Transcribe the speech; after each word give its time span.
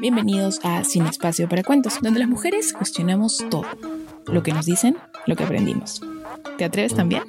Bienvenidos 0.00 0.60
a 0.62 0.84
Sin 0.84 1.06
Espacio 1.06 1.48
para 1.48 1.62
Cuentos, 1.62 1.94
donde 2.02 2.20
las 2.20 2.28
mujeres 2.28 2.72
cuestionamos 2.74 3.42
todo. 3.50 3.66
Lo 4.26 4.42
que 4.42 4.52
nos 4.52 4.66
dicen, 4.66 4.96
lo 5.26 5.36
que 5.36 5.44
aprendimos. 5.44 6.02
¿Te 6.58 6.64
atreves 6.64 6.94
también? 6.94 7.22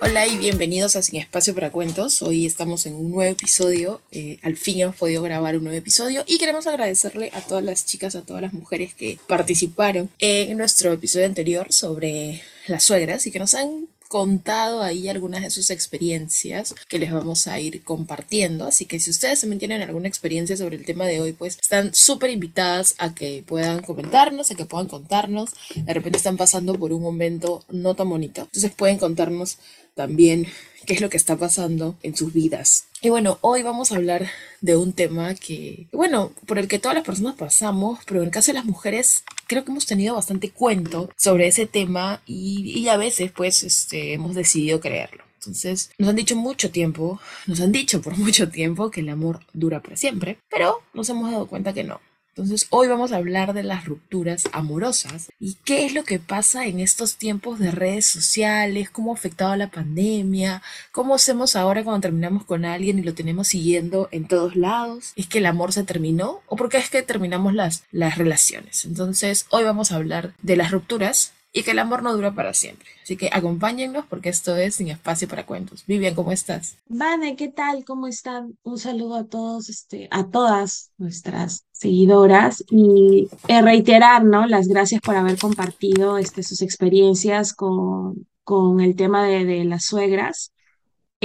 Hola 0.00 0.26
y 0.26 0.36
bienvenidos 0.36 0.96
a 0.96 1.02
Sin 1.02 1.18
Espacio 1.18 1.54
para 1.54 1.70
Cuentos. 1.70 2.20
Hoy 2.20 2.44
estamos 2.44 2.84
en 2.84 2.94
un 2.94 3.10
nuevo 3.10 3.32
episodio. 3.32 4.02
Eh, 4.12 4.38
al 4.42 4.56
fin 4.56 4.80
hemos 4.80 4.96
podido 4.96 5.22
grabar 5.22 5.56
un 5.56 5.64
nuevo 5.64 5.78
episodio 5.78 6.24
y 6.26 6.38
queremos 6.38 6.66
agradecerle 6.66 7.30
a 7.32 7.40
todas 7.40 7.64
las 7.64 7.86
chicas, 7.86 8.14
a 8.14 8.22
todas 8.22 8.42
las 8.42 8.52
mujeres 8.52 8.92
que 8.94 9.18
participaron 9.26 10.10
en 10.18 10.58
nuestro 10.58 10.92
episodio 10.92 11.26
anterior 11.26 11.72
sobre 11.72 12.42
las 12.66 12.84
suegras 12.84 13.26
y 13.26 13.30
que 13.30 13.38
nos 13.38 13.54
han 13.54 13.88
contado 14.14 14.80
ahí 14.80 15.08
algunas 15.08 15.42
de 15.42 15.50
sus 15.50 15.70
experiencias 15.70 16.72
que 16.86 17.00
les 17.00 17.12
vamos 17.12 17.48
a 17.48 17.58
ir 17.58 17.82
compartiendo. 17.82 18.64
Así 18.64 18.84
que 18.86 19.00
si 19.00 19.10
ustedes 19.10 19.40
también 19.40 19.58
tienen 19.58 19.82
alguna 19.82 20.06
experiencia 20.06 20.56
sobre 20.56 20.76
el 20.76 20.84
tema 20.84 21.04
de 21.04 21.20
hoy, 21.20 21.32
pues 21.32 21.58
están 21.60 21.92
súper 21.92 22.30
invitadas 22.30 22.94
a 22.98 23.12
que 23.12 23.42
puedan 23.44 23.82
comentarnos, 23.82 24.52
a 24.52 24.54
que 24.54 24.66
puedan 24.66 24.86
contarnos. 24.86 25.50
De 25.74 25.92
repente 25.92 26.18
están 26.18 26.36
pasando 26.36 26.78
por 26.78 26.92
un 26.92 27.02
momento 27.02 27.64
no 27.70 27.96
tan 27.96 28.08
bonito. 28.08 28.42
Entonces 28.42 28.70
pueden 28.70 28.98
contarnos 28.98 29.58
también 29.94 30.46
qué 30.86 30.94
es 30.94 31.00
lo 31.00 31.08
que 31.08 31.16
está 31.16 31.36
pasando 31.36 31.96
en 32.02 32.16
sus 32.16 32.32
vidas. 32.32 32.86
Y 33.00 33.08
bueno, 33.08 33.38
hoy 33.40 33.62
vamos 33.62 33.92
a 33.92 33.96
hablar 33.96 34.28
de 34.60 34.76
un 34.76 34.92
tema 34.92 35.34
que, 35.34 35.86
bueno, 35.92 36.32
por 36.46 36.58
el 36.58 36.68
que 36.68 36.78
todas 36.78 36.94
las 36.94 37.04
personas 37.04 37.36
pasamos, 37.36 38.00
pero 38.06 38.20
en 38.20 38.26
el 38.26 38.32
caso 38.32 38.52
de 38.52 38.58
las 38.58 38.64
mujeres 38.64 39.24
creo 39.46 39.64
que 39.64 39.70
hemos 39.70 39.86
tenido 39.86 40.14
bastante 40.14 40.50
cuento 40.50 41.10
sobre 41.16 41.46
ese 41.46 41.66
tema 41.66 42.22
y, 42.26 42.78
y 42.78 42.88
a 42.88 42.96
veces 42.96 43.32
pues 43.32 43.62
este, 43.62 44.14
hemos 44.14 44.34
decidido 44.34 44.80
creerlo. 44.80 45.24
Entonces, 45.36 45.90
nos 45.98 46.08
han 46.08 46.16
dicho 46.16 46.36
mucho 46.36 46.70
tiempo, 46.70 47.20
nos 47.46 47.60
han 47.60 47.72
dicho 47.72 48.00
por 48.00 48.16
mucho 48.18 48.48
tiempo 48.48 48.90
que 48.90 49.00
el 49.00 49.08
amor 49.08 49.40
dura 49.52 49.80
para 49.80 49.96
siempre, 49.96 50.38
pero 50.50 50.82
nos 50.94 51.08
hemos 51.10 51.30
dado 51.30 51.46
cuenta 51.46 51.72
que 51.72 51.84
no. 51.84 52.00
Entonces 52.36 52.66
hoy 52.70 52.88
vamos 52.88 53.12
a 53.12 53.16
hablar 53.16 53.52
de 53.52 53.62
las 53.62 53.84
rupturas 53.84 54.48
amorosas 54.50 55.30
y 55.38 55.56
qué 55.64 55.86
es 55.86 55.94
lo 55.94 56.02
que 56.02 56.18
pasa 56.18 56.66
en 56.66 56.80
estos 56.80 57.14
tiempos 57.14 57.60
de 57.60 57.70
redes 57.70 58.06
sociales, 58.06 58.90
cómo 58.90 59.12
ha 59.12 59.14
afectado 59.14 59.54
la 59.54 59.70
pandemia, 59.70 60.60
cómo 60.90 61.14
hacemos 61.14 61.54
ahora 61.54 61.84
cuando 61.84 62.00
terminamos 62.00 62.44
con 62.44 62.64
alguien 62.64 62.98
y 62.98 63.02
lo 63.02 63.14
tenemos 63.14 63.46
siguiendo 63.46 64.08
en 64.10 64.26
todos 64.26 64.56
lados. 64.56 65.12
¿Es 65.14 65.28
que 65.28 65.38
el 65.38 65.46
amor 65.46 65.72
se 65.72 65.84
terminó 65.84 66.40
o 66.48 66.56
por 66.56 66.70
qué 66.70 66.78
es 66.78 66.90
que 66.90 67.02
terminamos 67.02 67.54
las, 67.54 67.84
las 67.92 68.18
relaciones? 68.18 68.84
Entonces 68.84 69.46
hoy 69.50 69.62
vamos 69.62 69.92
a 69.92 69.96
hablar 69.96 70.34
de 70.42 70.56
las 70.56 70.72
rupturas 70.72 71.34
y 71.56 71.62
que 71.62 71.70
el 71.70 71.78
amor 71.78 72.02
no 72.02 72.12
dura 72.12 72.32
para 72.34 72.52
siempre. 72.52 72.88
Así 73.02 73.16
que 73.16 73.30
acompáñennos 73.32 74.04
porque 74.06 74.28
esto 74.28 74.56
es 74.56 74.74
Sin 74.74 74.88
Espacio 74.88 75.28
para 75.28 75.46
Cuentos. 75.46 75.84
Vivian, 75.86 76.14
¿cómo 76.14 76.32
estás? 76.32 76.76
Vane, 76.88 77.36
¿qué 77.36 77.48
tal? 77.48 77.84
¿Cómo 77.84 78.08
están? 78.08 78.58
Un 78.64 78.76
saludo 78.76 79.14
a 79.14 79.24
todos, 79.24 79.68
este, 79.68 80.08
a 80.10 80.26
todas 80.26 80.90
nuestras 80.98 81.64
seguidoras 81.70 82.64
y 82.68 83.28
eh, 83.46 83.62
reiterar, 83.62 84.24
¿no? 84.24 84.46
Las 84.46 84.66
gracias 84.66 85.00
por 85.00 85.14
haber 85.14 85.38
compartido 85.38 86.18
este, 86.18 86.42
sus 86.42 86.60
experiencias 86.60 87.54
con, 87.54 88.26
con 88.42 88.80
el 88.80 88.96
tema 88.96 89.24
de, 89.24 89.44
de 89.44 89.64
las 89.64 89.84
suegras 89.84 90.53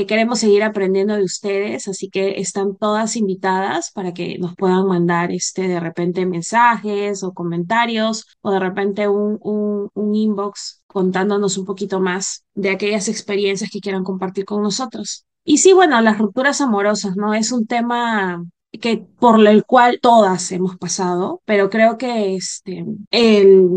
queremos 0.05 0.39
seguir 0.39 0.63
aprendiendo 0.63 1.15
de 1.15 1.23
ustedes, 1.23 1.87
así 1.87 2.09
que 2.09 2.39
están 2.39 2.75
todas 2.75 3.15
invitadas 3.15 3.91
para 3.91 4.13
que 4.13 4.37
nos 4.39 4.55
puedan 4.55 4.87
mandar 4.87 5.31
este, 5.31 5.67
de 5.67 5.79
repente 5.79 6.25
mensajes 6.25 7.23
o 7.23 7.33
comentarios 7.33 8.25
o 8.41 8.51
de 8.51 8.59
repente 8.59 9.07
un, 9.07 9.37
un, 9.41 9.89
un 9.93 10.15
inbox 10.15 10.83
contándonos 10.87 11.57
un 11.57 11.65
poquito 11.65 11.99
más 11.99 12.45
de 12.55 12.71
aquellas 12.71 13.07
experiencias 13.07 13.69
que 13.71 13.79
quieran 13.79 14.03
compartir 14.03 14.45
con 14.45 14.61
nosotros. 14.61 15.25
Y 15.43 15.59
sí, 15.59 15.73
bueno, 15.73 16.01
las 16.01 16.17
rupturas 16.17 16.61
amorosas, 16.61 17.15
¿no? 17.15 17.33
Es 17.33 17.51
un 17.51 17.65
tema 17.65 18.43
que 18.71 18.97
por 18.97 19.45
el 19.47 19.65
cual 19.65 19.99
todas 20.01 20.51
hemos 20.51 20.77
pasado, 20.77 21.41
pero 21.45 21.69
creo 21.69 21.97
que 21.97 22.35
este, 22.35 22.85
el, 23.11 23.67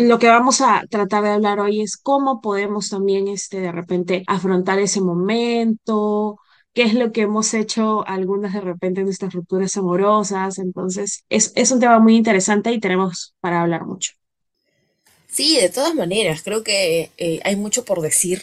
lo 0.00 0.18
que 0.18 0.28
vamos 0.28 0.60
a 0.60 0.84
tratar 0.90 1.22
de 1.24 1.30
hablar 1.30 1.60
hoy 1.60 1.80
es 1.82 1.96
cómo 1.96 2.40
podemos 2.40 2.88
también 2.90 3.28
este, 3.28 3.60
de 3.60 3.72
repente 3.72 4.24
afrontar 4.26 4.78
ese 4.78 5.00
momento, 5.00 6.38
qué 6.74 6.82
es 6.84 6.94
lo 6.94 7.12
que 7.12 7.22
hemos 7.22 7.54
hecho 7.54 8.06
algunas 8.06 8.52
de 8.54 8.60
repente 8.60 9.00
en 9.00 9.06
nuestras 9.06 9.32
rupturas 9.34 9.76
amorosas. 9.76 10.58
Entonces, 10.58 11.24
es, 11.28 11.52
es 11.56 11.70
un 11.72 11.80
tema 11.80 11.98
muy 12.00 12.16
interesante 12.16 12.72
y 12.72 12.80
tenemos 12.80 13.34
para 13.40 13.62
hablar 13.62 13.86
mucho. 13.86 14.12
Sí, 15.28 15.56
de 15.60 15.70
todas 15.70 15.94
maneras, 15.94 16.42
creo 16.42 16.62
que 16.64 17.12
eh, 17.16 17.40
hay 17.44 17.56
mucho 17.56 17.84
por 17.86 18.00
decir 18.02 18.42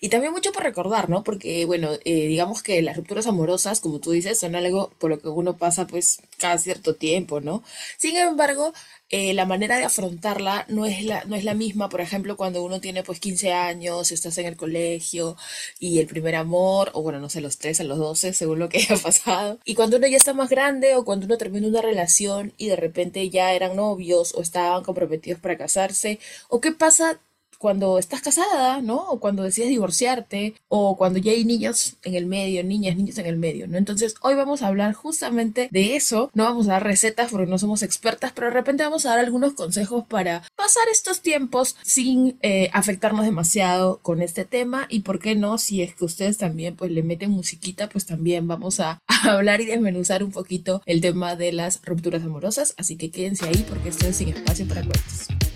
y 0.00 0.08
también 0.08 0.32
mucho 0.32 0.52
por 0.52 0.62
recordar, 0.62 1.08
¿no? 1.10 1.24
Porque, 1.24 1.64
bueno, 1.64 1.90
eh, 2.04 2.26
digamos 2.26 2.62
que 2.62 2.82
las 2.82 2.96
rupturas 2.96 3.26
amorosas, 3.26 3.80
como 3.80 3.98
tú 4.00 4.12
dices, 4.12 4.38
son 4.38 4.54
algo 4.56 4.90
por 4.98 5.10
lo 5.10 5.18
que 5.20 5.28
uno 5.28 5.56
pasa 5.56 5.86
pues 5.86 6.20
cada 6.38 6.58
cierto 6.58 6.94
tiempo, 6.94 7.40
¿no? 7.40 7.62
Sin 7.98 8.16
embargo, 8.16 8.72
eh, 9.10 9.32
la 9.34 9.46
manera 9.46 9.78
de 9.78 9.84
afrontarla 9.84 10.66
no 10.68 10.84
es 10.86 11.02
la, 11.02 11.24
no 11.24 11.34
es 11.34 11.44
la 11.44 11.54
misma, 11.54 11.88
por 11.88 12.00
ejemplo, 12.00 12.36
cuando 12.36 12.62
uno 12.62 12.80
tiene 12.80 13.02
pues 13.02 13.20
15 13.20 13.52
años, 13.52 14.12
estás 14.12 14.36
en 14.38 14.46
el 14.46 14.56
colegio 14.56 15.36
y 15.78 15.98
el 15.98 16.06
primer 16.06 16.34
amor, 16.34 16.90
o 16.94 17.02
bueno, 17.02 17.18
no 17.20 17.28
sé, 17.30 17.40
los 17.40 17.58
3 17.58 17.80
a 17.80 17.84
los 17.84 17.98
12, 17.98 18.32
según 18.34 18.58
lo 18.58 18.68
que 18.68 18.78
haya 18.90 18.96
pasado. 18.96 19.58
Y 19.64 19.74
cuando 19.74 19.96
uno 19.96 20.06
ya 20.06 20.16
está 20.16 20.34
más 20.34 20.50
grande 20.50 20.94
o 20.94 21.04
cuando 21.04 21.26
uno 21.26 21.38
termina 21.38 21.68
una 21.68 21.82
relación 21.82 22.52
y 22.58 22.68
de 22.68 22.76
repente 22.76 23.30
ya 23.30 23.52
eran 23.52 23.76
novios 23.76 24.34
o 24.34 24.42
estaban 24.42 24.84
comprometidos 24.84 25.40
para 25.40 25.56
casarse, 25.56 26.18
o 26.48 26.60
qué 26.60 26.72
pasa 26.72 27.20
cuando 27.58 27.98
estás 27.98 28.22
casada, 28.22 28.80
¿no? 28.80 28.96
O 28.96 29.20
cuando 29.20 29.42
decides 29.42 29.70
divorciarte, 29.70 30.54
o 30.68 30.96
cuando 30.96 31.18
ya 31.18 31.32
hay 31.32 31.44
niños 31.44 31.96
en 32.04 32.14
el 32.14 32.26
medio, 32.26 32.62
niñas, 32.64 32.96
niños 32.96 33.18
en 33.18 33.26
el 33.26 33.36
medio, 33.36 33.66
¿no? 33.66 33.76
Entonces, 33.76 34.14
hoy 34.22 34.34
vamos 34.34 34.62
a 34.62 34.68
hablar 34.68 34.94
justamente 34.94 35.68
de 35.70 35.96
eso. 35.96 36.30
No 36.34 36.44
vamos 36.44 36.68
a 36.68 36.72
dar 36.72 36.84
recetas 36.84 37.30
porque 37.30 37.50
no 37.50 37.58
somos 37.58 37.82
expertas, 37.82 38.32
pero 38.34 38.46
de 38.46 38.54
repente 38.54 38.84
vamos 38.84 39.04
a 39.04 39.10
dar 39.10 39.18
algunos 39.18 39.54
consejos 39.54 40.04
para 40.08 40.42
pasar 40.56 40.84
estos 40.90 41.20
tiempos 41.20 41.76
sin 41.82 42.38
eh, 42.42 42.70
afectarnos 42.72 43.24
demasiado 43.24 43.98
con 43.98 44.22
este 44.22 44.44
tema. 44.44 44.86
Y 44.88 45.00
por 45.00 45.18
qué 45.18 45.34
no, 45.34 45.58
si 45.58 45.82
es 45.82 45.94
que 45.94 46.04
ustedes 46.04 46.38
también 46.38 46.76
pues 46.76 46.90
le 46.90 47.02
meten 47.02 47.30
musiquita, 47.30 47.88
pues 47.88 48.06
también 48.06 48.46
vamos 48.46 48.80
a, 48.80 49.02
a 49.08 49.32
hablar 49.32 49.60
y 49.60 49.66
desmenuzar 49.66 50.22
un 50.22 50.30
poquito 50.30 50.82
el 50.86 51.00
tema 51.00 51.36
de 51.36 51.52
las 51.52 51.80
rupturas 51.84 52.22
amorosas. 52.22 52.74
Así 52.76 52.96
que 52.96 53.10
quédense 53.10 53.46
ahí 53.46 53.64
porque 53.68 53.88
esto 53.88 54.06
es 54.06 54.16
sin 54.16 54.28
espacio 54.28 54.66
para 54.66 54.82
cuentos. 54.82 55.47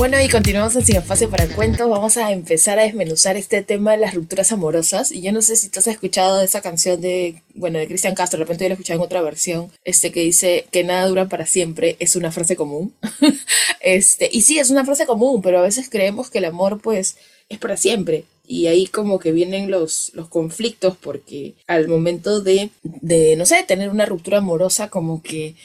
Bueno, 0.00 0.18
y 0.18 0.30
continuamos 0.30 0.74
en 0.76 0.86
Sin 0.86 1.02
Fase 1.02 1.28
para 1.28 1.46
Cuentos. 1.46 1.86
Vamos 1.86 2.16
a 2.16 2.32
empezar 2.32 2.78
a 2.78 2.84
desmenuzar 2.84 3.36
este 3.36 3.60
tema 3.62 3.90
de 3.90 3.98
las 3.98 4.14
rupturas 4.14 4.50
amorosas. 4.50 5.12
Y 5.12 5.20
yo 5.20 5.30
no 5.30 5.42
sé 5.42 5.56
si 5.56 5.68
tú 5.68 5.78
has 5.78 5.88
escuchado 5.88 6.40
esa 6.40 6.62
canción 6.62 7.02
de, 7.02 7.42
bueno, 7.54 7.78
de 7.78 7.86
Cristian 7.86 8.14
Castro, 8.14 8.38
de 8.38 8.44
repente 8.44 8.64
yo 8.64 8.70
la 8.70 8.72
he 8.72 8.76
escuchado 8.76 8.98
en 8.98 9.04
otra 9.04 9.20
versión, 9.20 9.70
este, 9.84 10.10
que 10.10 10.20
dice 10.22 10.64
que 10.70 10.84
nada 10.84 11.06
dura 11.06 11.28
para 11.28 11.44
siempre, 11.44 11.96
es 11.98 12.16
una 12.16 12.32
frase 12.32 12.56
común. 12.56 12.94
este, 13.82 14.30
y 14.32 14.40
sí, 14.40 14.58
es 14.58 14.70
una 14.70 14.86
frase 14.86 15.04
común, 15.04 15.42
pero 15.42 15.58
a 15.58 15.62
veces 15.62 15.90
creemos 15.90 16.30
que 16.30 16.38
el 16.38 16.46
amor, 16.46 16.80
pues, 16.80 17.18
es 17.50 17.58
para 17.58 17.76
siempre. 17.76 18.24
Y 18.46 18.68
ahí 18.68 18.86
como 18.86 19.18
que 19.18 19.32
vienen 19.32 19.70
los, 19.70 20.12
los 20.14 20.28
conflictos, 20.28 20.96
porque 20.96 21.52
al 21.66 21.88
momento 21.88 22.40
de, 22.40 22.70
de, 22.82 23.36
no 23.36 23.44
sé, 23.44 23.64
tener 23.68 23.90
una 23.90 24.06
ruptura 24.06 24.38
amorosa, 24.38 24.88
como 24.88 25.22
que 25.22 25.56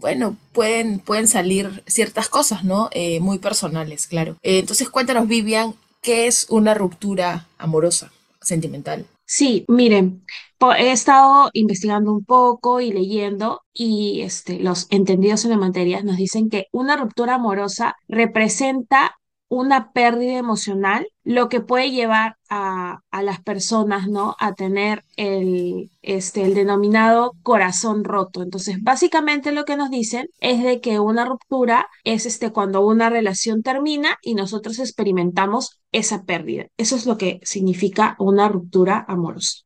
bueno, 0.00 0.36
pueden, 0.52 0.98
pueden 0.98 1.28
salir 1.28 1.82
ciertas 1.86 2.28
cosas, 2.28 2.64
¿no? 2.64 2.88
Eh, 2.92 3.20
muy 3.20 3.38
personales, 3.38 4.06
claro. 4.06 4.36
Eh, 4.42 4.58
entonces, 4.58 4.88
cuéntanos, 4.88 5.28
Vivian, 5.28 5.74
¿qué 6.02 6.26
es 6.26 6.46
una 6.48 6.74
ruptura 6.74 7.46
amorosa, 7.58 8.10
sentimental? 8.40 9.06
Sí, 9.24 9.64
miren, 9.68 10.24
he 10.76 10.90
estado 10.90 11.50
investigando 11.52 12.12
un 12.12 12.24
poco 12.24 12.80
y 12.80 12.92
leyendo 12.92 13.62
y 13.72 14.22
este, 14.22 14.58
los 14.58 14.88
entendidos 14.90 15.44
en 15.44 15.52
la 15.52 15.56
materia 15.56 16.02
nos 16.02 16.16
dicen 16.16 16.50
que 16.50 16.66
una 16.72 16.96
ruptura 16.96 17.36
amorosa 17.36 17.94
representa 18.08 19.19
una 19.50 19.92
pérdida 19.92 20.38
emocional, 20.38 21.08
lo 21.24 21.48
que 21.48 21.60
puede 21.60 21.90
llevar 21.90 22.36
a, 22.48 23.00
a, 23.10 23.22
las 23.22 23.42
personas, 23.42 24.08
¿no? 24.08 24.36
A 24.38 24.54
tener 24.54 25.04
el, 25.16 25.90
este, 26.02 26.44
el 26.44 26.54
denominado 26.54 27.32
corazón 27.42 28.04
roto. 28.04 28.42
Entonces, 28.42 28.76
básicamente 28.80 29.50
lo 29.50 29.64
que 29.64 29.76
nos 29.76 29.90
dicen 29.90 30.28
es 30.38 30.62
de 30.62 30.80
que 30.80 31.00
una 31.00 31.24
ruptura 31.24 31.88
es 32.04 32.26
este, 32.26 32.52
cuando 32.52 32.86
una 32.86 33.10
relación 33.10 33.62
termina 33.62 34.18
y 34.22 34.34
nosotros 34.34 34.78
experimentamos 34.78 35.80
esa 35.90 36.22
pérdida. 36.24 36.66
Eso 36.76 36.94
es 36.94 37.04
lo 37.04 37.18
que 37.18 37.40
significa 37.42 38.14
una 38.20 38.48
ruptura 38.48 39.04
amorosa. 39.08 39.64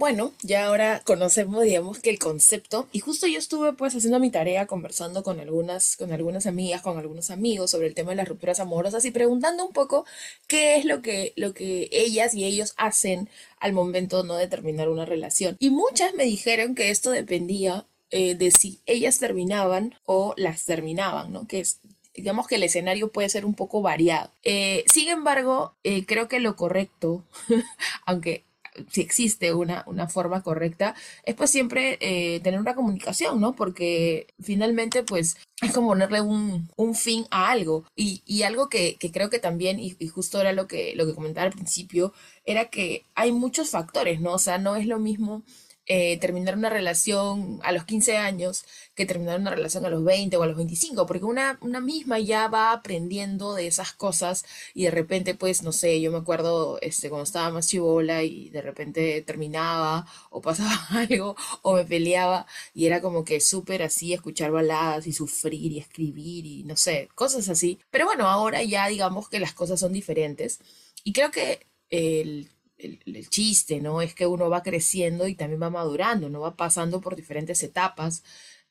Bueno, 0.00 0.32
ya 0.42 0.64
ahora 0.64 1.02
conocemos, 1.04 1.62
digamos, 1.62 1.98
que 1.98 2.08
el 2.08 2.18
concepto, 2.18 2.88
y 2.90 3.00
justo 3.00 3.26
yo 3.26 3.38
estuve 3.38 3.74
pues 3.74 3.94
haciendo 3.94 4.18
mi 4.18 4.30
tarea, 4.30 4.66
conversando 4.66 5.22
con 5.22 5.40
algunas, 5.40 5.94
con 5.98 6.10
algunas 6.10 6.46
amigas, 6.46 6.80
con 6.80 6.96
algunos 6.96 7.28
amigos 7.28 7.70
sobre 7.70 7.86
el 7.86 7.92
tema 7.92 8.12
de 8.12 8.16
las 8.16 8.26
rupturas 8.26 8.60
amorosas 8.60 9.04
y 9.04 9.10
preguntando 9.10 9.62
un 9.62 9.74
poco 9.74 10.06
qué 10.46 10.76
es 10.76 10.86
lo 10.86 11.02
que, 11.02 11.34
lo 11.36 11.52
que 11.52 11.90
ellas 11.92 12.32
y 12.32 12.46
ellos 12.46 12.72
hacen 12.78 13.28
al 13.58 13.74
momento 13.74 14.22
no 14.22 14.36
de 14.36 14.48
terminar 14.48 14.88
una 14.88 15.04
relación. 15.04 15.58
Y 15.60 15.68
muchas 15.68 16.14
me 16.14 16.24
dijeron 16.24 16.74
que 16.74 16.88
esto 16.88 17.10
dependía 17.10 17.84
eh, 18.10 18.34
de 18.36 18.52
si 18.52 18.80
ellas 18.86 19.18
terminaban 19.18 19.96
o 20.06 20.32
las 20.38 20.64
terminaban, 20.64 21.30
¿no? 21.30 21.46
Que 21.46 21.60
es, 21.60 21.80
digamos 22.14 22.46
que 22.46 22.54
el 22.54 22.62
escenario 22.62 23.12
puede 23.12 23.28
ser 23.28 23.44
un 23.44 23.52
poco 23.52 23.82
variado. 23.82 24.30
Eh, 24.44 24.82
sin 24.90 25.10
embargo, 25.10 25.74
eh, 25.84 26.06
creo 26.06 26.26
que 26.26 26.40
lo 26.40 26.56
correcto, 26.56 27.22
aunque 28.06 28.44
si 28.90 29.00
existe 29.00 29.52
una, 29.52 29.84
una 29.86 30.08
forma 30.08 30.42
correcta, 30.42 30.94
es 31.24 31.34
pues 31.34 31.50
siempre 31.50 31.98
eh, 32.00 32.40
tener 32.40 32.60
una 32.60 32.74
comunicación, 32.74 33.40
¿no? 33.40 33.54
Porque 33.54 34.26
finalmente 34.40 35.02
pues 35.02 35.36
es 35.62 35.72
como 35.72 35.88
ponerle 35.88 36.20
un, 36.20 36.68
fin 36.94 37.26
a 37.30 37.50
algo. 37.50 37.84
Y, 37.94 38.42
algo 38.42 38.68
que, 38.68 38.96
creo 39.12 39.30
que 39.30 39.38
también, 39.38 39.78
y, 39.78 39.96
y, 39.98 40.08
justo 40.08 40.40
era 40.40 40.52
lo 40.52 40.66
que, 40.66 40.94
lo 40.96 41.06
que 41.06 41.14
comentaba 41.14 41.46
al 41.46 41.52
principio, 41.52 42.12
era 42.44 42.66
que 42.70 43.04
hay 43.14 43.32
muchos 43.32 43.70
factores, 43.70 44.20
¿no? 44.20 44.32
O 44.32 44.38
sea, 44.38 44.58
no 44.58 44.76
es 44.76 44.86
lo 44.86 44.98
mismo 44.98 45.42
eh, 45.92 46.18
terminar 46.18 46.56
una 46.56 46.70
relación 46.70 47.58
a 47.64 47.72
los 47.72 47.84
15 47.84 48.16
años 48.16 48.64
que 48.94 49.06
terminar 49.06 49.40
una 49.40 49.50
relación 49.50 49.84
a 49.84 49.88
los 49.88 50.04
20 50.04 50.36
o 50.36 50.42
a 50.44 50.46
los 50.46 50.56
25, 50.56 51.04
porque 51.04 51.24
una, 51.24 51.58
una 51.62 51.80
misma 51.80 52.20
ya 52.20 52.46
va 52.46 52.70
aprendiendo 52.70 53.54
de 53.54 53.66
esas 53.66 53.92
cosas 53.92 54.44
y 54.72 54.84
de 54.84 54.92
repente, 54.92 55.34
pues, 55.34 55.64
no 55.64 55.72
sé, 55.72 56.00
yo 56.00 56.12
me 56.12 56.18
acuerdo 56.18 56.78
este, 56.80 57.08
cuando 57.08 57.24
estaba 57.24 57.50
más 57.50 57.66
chivola 57.66 58.22
y 58.22 58.50
de 58.50 58.62
repente 58.62 59.20
terminaba 59.22 60.06
o 60.30 60.40
pasaba 60.40 60.70
algo 60.90 61.34
o 61.62 61.74
me 61.74 61.84
peleaba 61.84 62.46
y 62.72 62.86
era 62.86 63.00
como 63.00 63.24
que 63.24 63.40
súper 63.40 63.82
así 63.82 64.12
escuchar 64.12 64.52
baladas 64.52 65.08
y 65.08 65.12
sufrir 65.12 65.72
y 65.72 65.78
escribir 65.80 66.46
y 66.46 66.62
no 66.62 66.76
sé, 66.76 67.08
cosas 67.16 67.48
así. 67.48 67.80
Pero 67.90 68.04
bueno, 68.06 68.28
ahora 68.28 68.62
ya 68.62 68.86
digamos 68.86 69.28
que 69.28 69.40
las 69.40 69.54
cosas 69.54 69.80
son 69.80 69.92
diferentes 69.92 70.60
y 71.02 71.12
creo 71.12 71.32
que 71.32 71.66
el 71.90 72.48
el, 72.82 73.28
chiste, 73.28 73.80
¿no? 73.80 74.02
Es 74.02 74.14
que 74.14 74.26
uno 74.26 74.50
va 74.50 74.62
creciendo 74.62 75.28
y 75.28 75.34
también 75.34 75.62
va 75.62 75.70
madurando, 75.70 76.28
¿no? 76.30 76.40
Va 76.40 76.56
pasando 76.56 77.00
por 77.00 77.16
diferentes 77.16 77.62
etapas, 77.62 78.22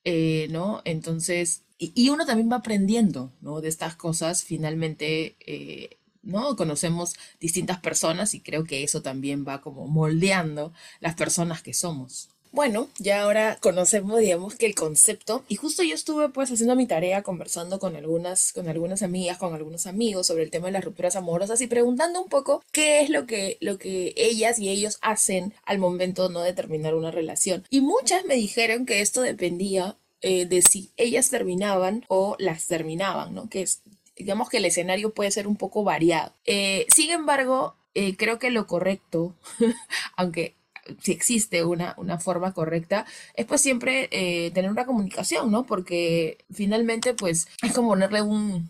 eh, 0.04 0.48
¿no? 0.50 0.82
Entonces, 0.86 1.64
y, 1.78 2.10
uno 2.10 2.26
también 2.26 2.52
va 2.52 2.58
aprendiendo, 2.58 3.32
¿no? 3.42 3.62
De 3.62 3.70
estas 3.70 3.96
cosas, 3.96 4.44
finalmente, 4.44 5.38
eh, 5.46 5.98
¿no? 6.24 6.56
Conocemos 6.56 7.16
distintas 7.40 7.80
personas 7.80 8.34
y 8.34 8.42
creo 8.42 8.66
que 8.66 8.84
eso 8.84 9.02
también 9.02 9.46
va 9.48 9.62
como 9.62 9.88
moldeando 9.88 10.74
las 11.00 11.16
personas 11.16 11.62
que 11.62 11.74
somos. 11.74 12.30
Bueno, 12.52 12.90
ya 12.98 13.22
ahora 13.22 13.60
conocemos, 13.62 14.20
digamos, 14.20 14.56
que 14.56 14.66
el 14.66 14.74
concepto, 14.74 15.44
y 15.48 15.56
justo 15.56 15.84
yo 15.84 15.94
estuve 15.94 16.30
pues 16.30 16.52
haciendo 16.52 16.76
mi 16.76 16.88
tarea, 16.88 17.22
conversando 17.22 17.80
con 17.80 17.96
algunas, 17.96 18.54
con 18.54 18.68
algunas 18.68 19.04
amigas, 19.04 19.38
con 19.38 19.54
algunos 19.54 19.86
amigos 19.86 20.28
sobre 20.28 20.44
el 20.44 20.50
tema 20.50 20.66
de 20.66 20.72
las 20.74 20.84
rupturas 20.84 21.16
amorosas 21.16 21.62
y 21.62 21.68
preguntando 21.68 22.22
un 22.22 22.28
poco 22.28 22.64
qué 22.72 23.02
es 23.02 23.12
lo 23.12 23.28
que, 23.28 23.58
lo 23.62 23.78
que 23.78 24.14
ellas 24.18 24.58
y 24.58 24.70
ellos 24.70 24.98
hacen 25.02 25.54
al 25.64 25.78
momento 25.78 26.30
no 26.30 26.42
de 26.42 26.54
terminar 26.54 26.96
una 26.96 27.12
relación. 27.12 27.66
Y 27.70 27.82
muchas 27.82 28.26
me 28.26 28.36
dijeron 28.36 28.88
que 28.88 29.02
esto 29.02 29.22
dependía 29.22 29.98
eh, 30.22 30.46
de 30.46 30.62
si 30.64 30.90
ellas 30.98 31.30
terminaban 31.30 32.04
o 32.08 32.36
las 32.40 32.66
terminaban, 32.66 33.36
¿no? 33.36 33.48
Que 33.48 33.62
es, 33.62 33.84
digamos 34.18 34.50
que 34.50 34.58
el 34.58 34.66
escenario 34.66 35.14
puede 35.14 35.32
ser 35.32 35.48
un 35.48 35.56
poco 35.56 35.84
variado. 35.84 36.34
Eh, 36.46 36.88
sin 36.94 37.12
embargo, 37.12 37.76
eh, 37.94 38.18
creo 38.18 38.40
que 38.40 38.50
lo 38.50 38.68
correcto, 38.68 39.36
aunque 40.18 40.56
si 41.02 41.12
existe 41.12 41.64
una, 41.64 41.94
una 41.98 42.20
forma 42.20 42.54
correcta, 42.54 43.06
es 43.34 43.46
pues 43.46 43.62
siempre 43.62 44.10
eh, 44.12 44.52
tener 44.52 44.72
una 44.72 44.86
comunicación, 44.86 45.52
¿no? 45.52 45.66
Porque 45.66 46.38
finalmente 46.52 47.14
pues 47.14 47.48
es 47.62 47.74
como 47.74 47.90
ponerle 47.90 48.22
un, 48.22 48.70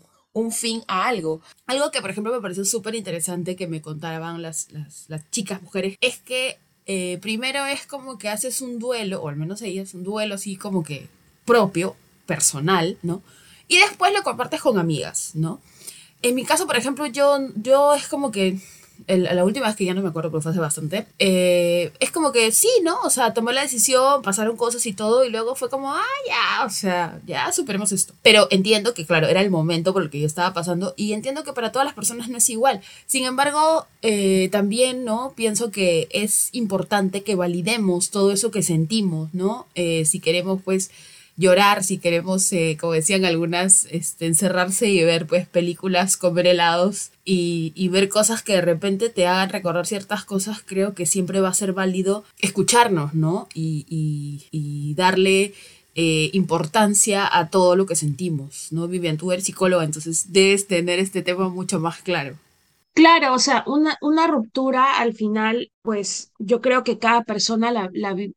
fin 0.52 0.82
a 0.88 1.06
algo. 1.06 1.40
Algo 1.66 1.90
que 1.90 2.00
por 2.00 2.10
ejemplo 2.10 2.32
me 2.32 2.40
pareció 2.40 2.64
súper 2.64 2.94
interesante 2.94 3.56
que 3.56 3.66
me 3.66 3.82
contaban 3.82 4.42
las, 4.42 4.68
las, 4.72 5.30
chicas 5.30 5.60
mujeres 5.62 5.96
es 6.00 6.18
que 6.18 6.58
eh, 6.86 7.18
primero 7.20 7.66
es 7.66 7.86
como 7.86 8.18
que 8.18 8.28
haces 8.28 8.60
un 8.60 8.78
duelo, 8.78 9.22
o 9.22 9.28
al 9.28 9.36
menos 9.36 9.62
ellas, 9.62 9.94
un 9.94 10.02
duelo 10.02 10.36
así 10.36 10.56
como 10.56 10.82
que 10.82 11.08
propio, 11.44 11.96
personal, 12.26 12.96
¿no? 13.02 13.22
Y 13.68 13.78
después 13.78 14.12
lo 14.12 14.22
compartes 14.22 14.60
con 14.60 14.78
amigas, 14.78 15.32
¿no? 15.34 15.60
En 16.22 16.34
mi 16.34 16.44
caso, 16.44 16.66
por 16.66 16.76
ejemplo, 16.76 17.06
yo, 17.06 17.38
yo 17.56 17.94
es 17.94 18.08
como 18.08 18.30
que 18.30 18.58
la 19.06 19.44
última 19.44 19.66
vez 19.66 19.76
que 19.76 19.84
ya 19.84 19.94
no 19.94 20.02
me 20.02 20.08
acuerdo, 20.08 20.30
pero 20.30 20.42
fue 20.42 20.52
hace 20.52 20.60
bastante, 20.60 21.06
eh, 21.18 21.92
es 22.00 22.10
como 22.10 22.32
que 22.32 22.52
sí, 22.52 22.68
¿no? 22.82 23.00
O 23.02 23.10
sea, 23.10 23.34
tomé 23.34 23.52
la 23.52 23.62
decisión, 23.62 24.22
pasaron 24.22 24.56
cosas 24.56 24.84
y 24.86 24.92
todo, 24.92 25.24
y 25.24 25.30
luego 25.30 25.54
fue 25.54 25.68
como, 25.68 25.92
ah, 25.92 26.02
ya, 26.26 26.64
o 26.64 26.70
sea, 26.70 27.20
ya 27.26 27.52
superemos 27.52 27.92
esto. 27.92 28.14
Pero 28.22 28.48
entiendo 28.50 28.94
que, 28.94 29.06
claro, 29.06 29.28
era 29.28 29.40
el 29.40 29.50
momento 29.50 29.92
por 29.92 30.02
el 30.02 30.10
que 30.10 30.20
yo 30.20 30.26
estaba 30.26 30.52
pasando, 30.52 30.94
y 30.96 31.12
entiendo 31.12 31.44
que 31.44 31.52
para 31.52 31.72
todas 31.72 31.86
las 31.86 31.94
personas 31.94 32.28
no 32.28 32.38
es 32.38 32.50
igual. 32.50 32.80
Sin 33.06 33.24
embargo, 33.24 33.86
eh, 34.02 34.48
también, 34.52 35.04
¿no? 35.04 35.32
Pienso 35.36 35.70
que 35.70 36.08
es 36.10 36.48
importante 36.52 37.22
que 37.22 37.34
validemos 37.34 38.10
todo 38.10 38.32
eso 38.32 38.50
que 38.50 38.62
sentimos, 38.62 39.32
¿no? 39.32 39.66
Eh, 39.74 40.04
si 40.04 40.20
queremos, 40.20 40.60
pues, 40.64 40.90
llorar, 41.40 41.82
si 41.82 41.98
queremos, 41.98 42.52
eh, 42.52 42.76
como 42.78 42.92
decían 42.92 43.24
algunas, 43.24 43.86
este, 43.90 44.26
encerrarse 44.26 44.88
y 44.90 45.02
ver 45.02 45.26
pues 45.26 45.48
películas, 45.48 46.16
comer 46.16 46.46
helados 46.46 47.10
y, 47.24 47.88
ver 47.88 48.08
cosas 48.08 48.42
que 48.42 48.52
de 48.52 48.60
repente 48.60 49.08
te 49.08 49.26
hagan 49.26 49.48
recordar 49.48 49.86
ciertas 49.86 50.24
cosas, 50.24 50.62
creo 50.64 50.94
que 50.94 51.06
siempre 51.06 51.40
va 51.40 51.48
a 51.48 51.54
ser 51.54 51.72
válido 51.72 52.24
escucharnos, 52.40 53.14
¿no? 53.14 53.48
Y 53.54 54.94
darle 54.96 55.54
eh, 55.96 56.30
importancia 56.34 57.28
a 57.30 57.50
todo 57.50 57.74
lo 57.74 57.84
que 57.84 57.96
sentimos, 57.96 58.68
¿no? 58.70 58.86
Vivian, 58.86 59.16
tú 59.16 59.32
eres 59.32 59.44
psicóloga, 59.44 59.84
entonces 59.84 60.32
debes 60.32 60.68
tener 60.68 61.00
este 61.00 61.20
tema 61.20 61.48
mucho 61.48 61.80
más 61.80 61.98
claro. 61.98 62.36
Claro, 62.92 63.32
o 63.34 63.38
sea, 63.38 63.64
una, 63.66 63.96
una 64.02 64.26
ruptura 64.26 64.98
al 64.98 65.14
final, 65.14 65.70
pues 65.80 66.32
yo 66.38 66.60
creo 66.60 66.84
que 66.84 66.98
cada 66.98 67.22
persona 67.22 67.70
la, 67.72 67.88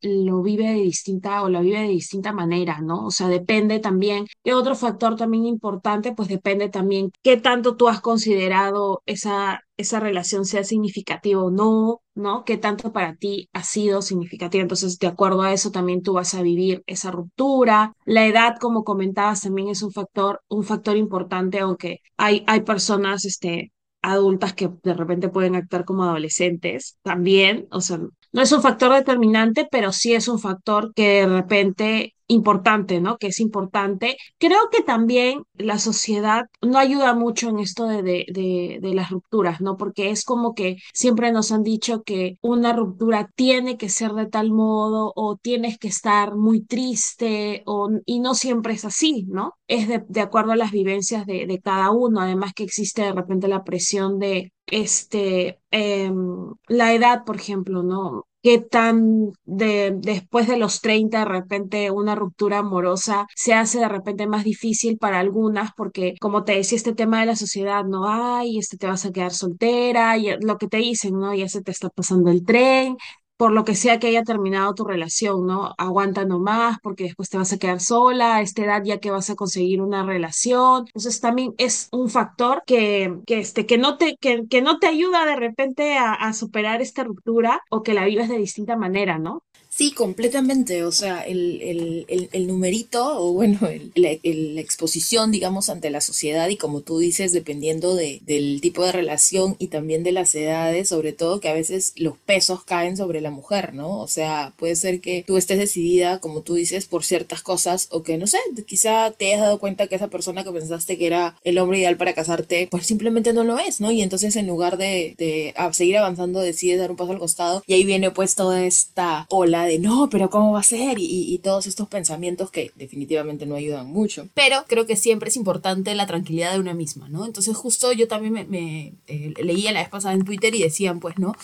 lo 0.02 0.42
vive 0.42 0.68
de 0.70 0.76
distinta 0.76 1.42
o 1.44 1.50
la 1.50 1.60
vive 1.60 1.82
de 1.82 1.88
distinta 1.90 2.32
manera, 2.32 2.80
¿no? 2.82 3.06
O 3.08 3.12
sea, 3.12 3.28
depende 3.28 3.80
también. 3.80 4.26
Y 4.44 4.52
otro 4.52 4.76
factor 4.76 5.18
también 5.18 5.46
importante, 5.48 6.14
pues 6.14 6.30
depende 6.30 6.70
también 6.70 7.12
qué 7.24 7.36
tanto 7.38 7.76
tú 7.76 7.90
has 7.90 8.00
considerado 8.00 9.02
esa, 9.06 9.60
esa 9.76 10.00
relación 10.00 10.46
sea 10.46 10.64
significativa 10.64 11.44
o 11.44 11.52
no, 11.52 12.02
¿no? 12.16 12.46
Qué 12.46 12.58
tanto 12.58 12.94
para 12.94 13.16
ti 13.16 13.50
ha 13.54 13.64
sido 13.64 14.02
significativa. 14.02 14.62
Entonces, 14.62 14.98
de 14.98 15.08
acuerdo 15.08 15.42
a 15.42 15.52
eso, 15.52 15.72
también 15.72 16.04
tú 16.04 16.14
vas 16.14 16.34
a 16.36 16.42
vivir 16.42 16.84
esa 16.88 17.12
ruptura. 17.12 17.94
La 18.06 18.26
edad, 18.28 18.56
como 18.62 18.86
comentabas, 18.86 19.42
también 19.42 19.68
es 19.68 19.82
un 19.84 19.92
factor, 19.92 20.42
un 20.48 20.64
factor 20.64 20.96
importante, 20.96 21.60
aunque 21.60 22.00
hay, 22.18 22.44
hay 22.48 22.62
personas, 22.62 23.26
este, 23.26 23.73
adultas 24.04 24.54
que 24.54 24.70
de 24.84 24.94
repente 24.94 25.30
pueden 25.30 25.56
actuar 25.56 25.86
como 25.86 26.04
adolescentes 26.04 26.98
también, 27.04 27.68
o 27.72 27.82
sea, 27.82 28.00
no 28.34 28.42
es 28.42 28.52
un 28.52 28.62
factor 28.62 28.94
determinante, 28.94 29.68
pero 29.72 29.92
sí 29.92 30.14
es 30.14 30.28
un 30.28 30.40
factor 30.40 30.94
que 30.94 31.22
de 31.22 31.28
repente 31.28 32.16
importante, 32.28 33.00
¿no? 33.02 33.18
Que 33.18 33.28
es 33.28 33.40
importante. 33.40 34.18
Creo 34.38 34.70
que 34.72 34.82
también 34.82 35.44
la 35.56 35.80
sociedad 35.80 36.46
no 36.62 36.78
ayuda 36.80 37.14
mucho 37.14 37.50
en 37.50 37.60
esto 37.60 37.86
de, 37.88 38.02
de, 38.02 38.80
de, 38.82 38.94
las 38.94 39.12
rupturas, 39.12 39.62
¿no? 39.62 39.78
Porque 39.78 40.10
es 40.10 40.24
como 40.26 40.54
que 40.54 40.78
siempre 40.94 41.32
nos 41.32 41.52
han 41.52 41.64
dicho 41.64 42.04
que 42.04 42.38
una 42.42 42.74
ruptura 42.74 43.30
tiene 43.36 43.78
que 43.78 43.90
ser 43.90 44.14
de 44.14 44.26
tal 44.28 44.52
modo 44.52 45.14
o 45.16 45.38
tienes 45.38 45.78
que 45.78 45.88
estar 45.88 46.36
muy 46.36 46.64
triste 46.66 47.64
o, 47.66 47.90
y 48.06 48.20
no 48.20 48.36
siempre 48.36 48.74
es 48.74 48.86
así, 48.86 49.26
¿no? 49.28 49.54
Es 49.68 49.88
de, 49.88 50.22
acuerdo 50.22 50.54
a 50.54 50.56
las 50.56 50.72
vivencias 50.72 51.26
de, 51.26 51.46
de 51.46 51.60
cada 51.60 51.92
uno, 51.92 52.22
además 52.22 52.54
que 52.56 52.64
existe 52.64 53.04
de 53.04 53.14
repente 53.14 53.48
la 53.48 53.64
presión 53.64 54.20
de 54.20 54.52
este, 54.68 55.60
em, 55.72 56.54
la 56.68 56.94
edad, 56.94 57.24
por 57.26 57.36
ejemplo, 57.38 57.84
¿no? 57.84 58.26
qué 58.42 58.60
tan 58.60 59.32
de, 59.46 59.94
después 59.96 60.48
de 60.50 60.58
los 60.58 60.82
30 60.82 61.20
de 61.20 61.26
repente 61.26 61.92
una 61.92 62.14
ruptura 62.14 62.58
amorosa 62.60 63.26
se 63.36 63.54
hace 63.54 63.80
de 63.80 63.88
repente 63.88 64.28
más 64.28 64.44
difícil 64.44 64.98
para 64.98 65.20
algunas 65.20 65.72
porque 65.78 66.16
como 66.20 66.44
te 66.44 66.52
decía 66.54 66.76
este 66.76 66.94
tema 66.94 67.22
de 67.22 67.26
la 67.28 67.36
sociedad, 67.38 67.86
no 67.86 68.06
hay, 68.10 68.58
este 68.60 68.76
te 68.78 68.88
vas 68.88 69.06
a 69.06 69.12
quedar 69.14 69.32
soltera, 69.34 70.18
y 70.18 70.36
lo 70.42 70.58
que 70.58 70.68
te 70.68 70.78
dicen, 70.78 71.18
¿no? 71.20 71.34
Ya 71.34 71.48
se 71.48 71.62
te 71.62 71.72
está 71.72 71.90
pasando 71.90 72.32
el 72.32 72.44
tren, 72.46 72.98
por 73.44 73.52
lo 73.52 73.66
que 73.66 73.76
sea 73.76 74.00
que 74.00 74.08
haya 74.08 74.24
terminado 74.24 74.74
tu 74.74 74.86
relación, 74.86 75.46
¿no? 75.46 75.76
Aguanta 75.78 76.24
nomás 76.24 76.78
porque 76.82 77.04
después 77.04 77.30
te 77.30 77.38
vas 77.38 77.52
a 77.52 77.58
quedar 77.58 77.82
sola, 77.82 78.38
a 78.38 78.42
esta 78.42 78.64
edad 78.64 78.82
ya 78.86 79.00
que 79.00 79.12
vas 79.12 79.30
a 79.30 79.36
conseguir 79.36 79.82
una 79.82 80.06
relación. 80.06 80.86
Entonces 80.86 81.20
también 81.20 81.54
es 81.58 81.90
un 81.92 82.10
factor 82.10 82.64
que, 82.66 83.18
que, 83.28 83.40
este, 83.40 83.66
que, 83.66 83.78
no, 83.78 83.98
te, 83.98 84.16
que, 84.16 84.48
que 84.50 84.62
no 84.62 84.80
te 84.80 84.88
ayuda 84.88 85.26
de 85.26 85.36
repente 85.36 85.98
a, 85.98 86.14
a 86.14 86.32
superar 86.32 86.82
esta 86.82 87.04
ruptura 87.04 87.60
o 87.70 87.84
que 87.84 87.94
la 87.94 88.06
vives 88.06 88.30
de 88.30 88.38
distinta 88.38 88.78
manera, 88.78 89.20
¿no? 89.20 89.44
Sí, 89.76 89.92
completamente. 89.92 90.84
O 90.86 90.92
sea, 90.92 91.22
el, 91.22 92.06
el, 92.08 92.48
numerito, 92.48 93.20
o 93.20 93.34
bueno, 93.34 93.60
la 93.96 94.12
exposición, 94.12 95.32
digamos, 95.32 95.70
ante 95.70 95.90
la 95.90 96.00
sociedad 96.00 96.48
y 96.50 96.58
como 96.58 96.82
tú 96.82 97.00
dices, 97.00 97.34
dependiendo 97.34 97.96
de, 97.96 98.22
del 98.24 98.62
tipo 98.62 98.86
de 98.86 98.92
relación 98.92 99.56
y 99.58 99.68
también 99.70 100.04
de 100.04 100.12
las 100.12 100.36
edades, 100.36 100.90
sobre 100.90 101.12
todo 101.12 101.40
que 101.40 101.50
a 101.50 101.56
veces 101.56 101.94
los 101.96 102.20
pesos 102.20 102.64
caen 102.64 102.98
sobre 102.98 103.20
la 103.20 103.32
mujer, 103.32 103.74
¿no? 103.74 104.00
O 104.00 104.08
sea, 104.08 104.54
puede 104.58 104.76
ser 104.76 105.02
que 105.02 105.24
tú 105.26 105.38
estés 105.38 105.58
decidida, 105.58 106.20
como 106.20 106.42
tú 106.42 106.54
dices, 106.54 106.86
por 106.86 107.04
ciertas 107.04 107.42
cosas 107.42 107.88
o 107.90 108.04
que, 108.04 108.20
no 108.20 108.28
sé, 108.28 108.38
quizá 108.68 109.10
te 109.10 109.28
hayas 109.30 109.42
dado 109.42 109.58
cuenta 109.58 109.88
que 109.88 109.96
esa 109.96 110.10
persona 110.10 110.44
que 110.44 110.52
pensaste 110.52 111.00
que 111.00 111.08
era 111.08 111.36
el 111.44 111.58
hombre 111.58 111.80
ideal 111.80 111.98
para 111.98 112.14
casarte, 112.14 112.68
pues 112.70 112.86
simplemente 112.86 113.34
no 113.34 113.44
lo 113.44 113.58
es, 113.58 113.82
¿no? 113.82 113.92
Y 113.92 114.04
entonces 114.04 114.36
en 114.36 114.46
lugar 114.46 114.78
de, 114.78 115.16
de 115.18 115.56
seguir 115.72 115.98
avanzando, 115.98 116.42
decides 116.42 116.80
dar 116.80 116.92
un 116.92 116.98
paso 116.98 117.14
al 117.14 117.20
costado 117.20 117.64
y 117.66 117.74
ahí 117.74 117.84
viene 117.86 118.12
pues 118.12 118.36
toda 118.36 118.64
esta 118.64 119.26
ola 119.32 119.63
de 119.66 119.80
no, 119.80 120.10
pero 120.10 120.30
¿cómo 120.30 120.54
va 120.54 120.60
a 120.60 120.64
ser? 120.64 120.98
Y, 121.00 121.40
todos 121.44 121.68
estos 121.68 121.90
pensamientos 121.90 122.52
que 122.52 122.72
definitivamente 122.76 123.46
no 123.46 123.56
ayudan 123.56 123.88
mucho. 123.88 124.30
Pero 124.34 124.64
creo 124.68 124.86
que 124.86 124.96
siempre 124.96 125.30
es 125.30 125.36
importante 125.36 125.94
la 125.96 126.08
tranquilidad 126.08 126.54
de 126.54 126.60
una 126.60 126.74
misma, 126.74 127.10
¿no? 127.10 127.26
Entonces 127.26 127.56
justo 127.56 127.92
yo 127.92 128.08
también 128.08 128.48
me, 128.50 128.94
eh, 129.08 129.34
leía 129.42 129.72
la 129.72 129.82
vez 129.82 129.90
pasada 129.90 130.14
en 130.14 130.24
Twitter 130.24 130.56
y 130.56 130.64
decían, 130.64 131.00
pues, 131.00 131.18
¿no? 131.18 131.36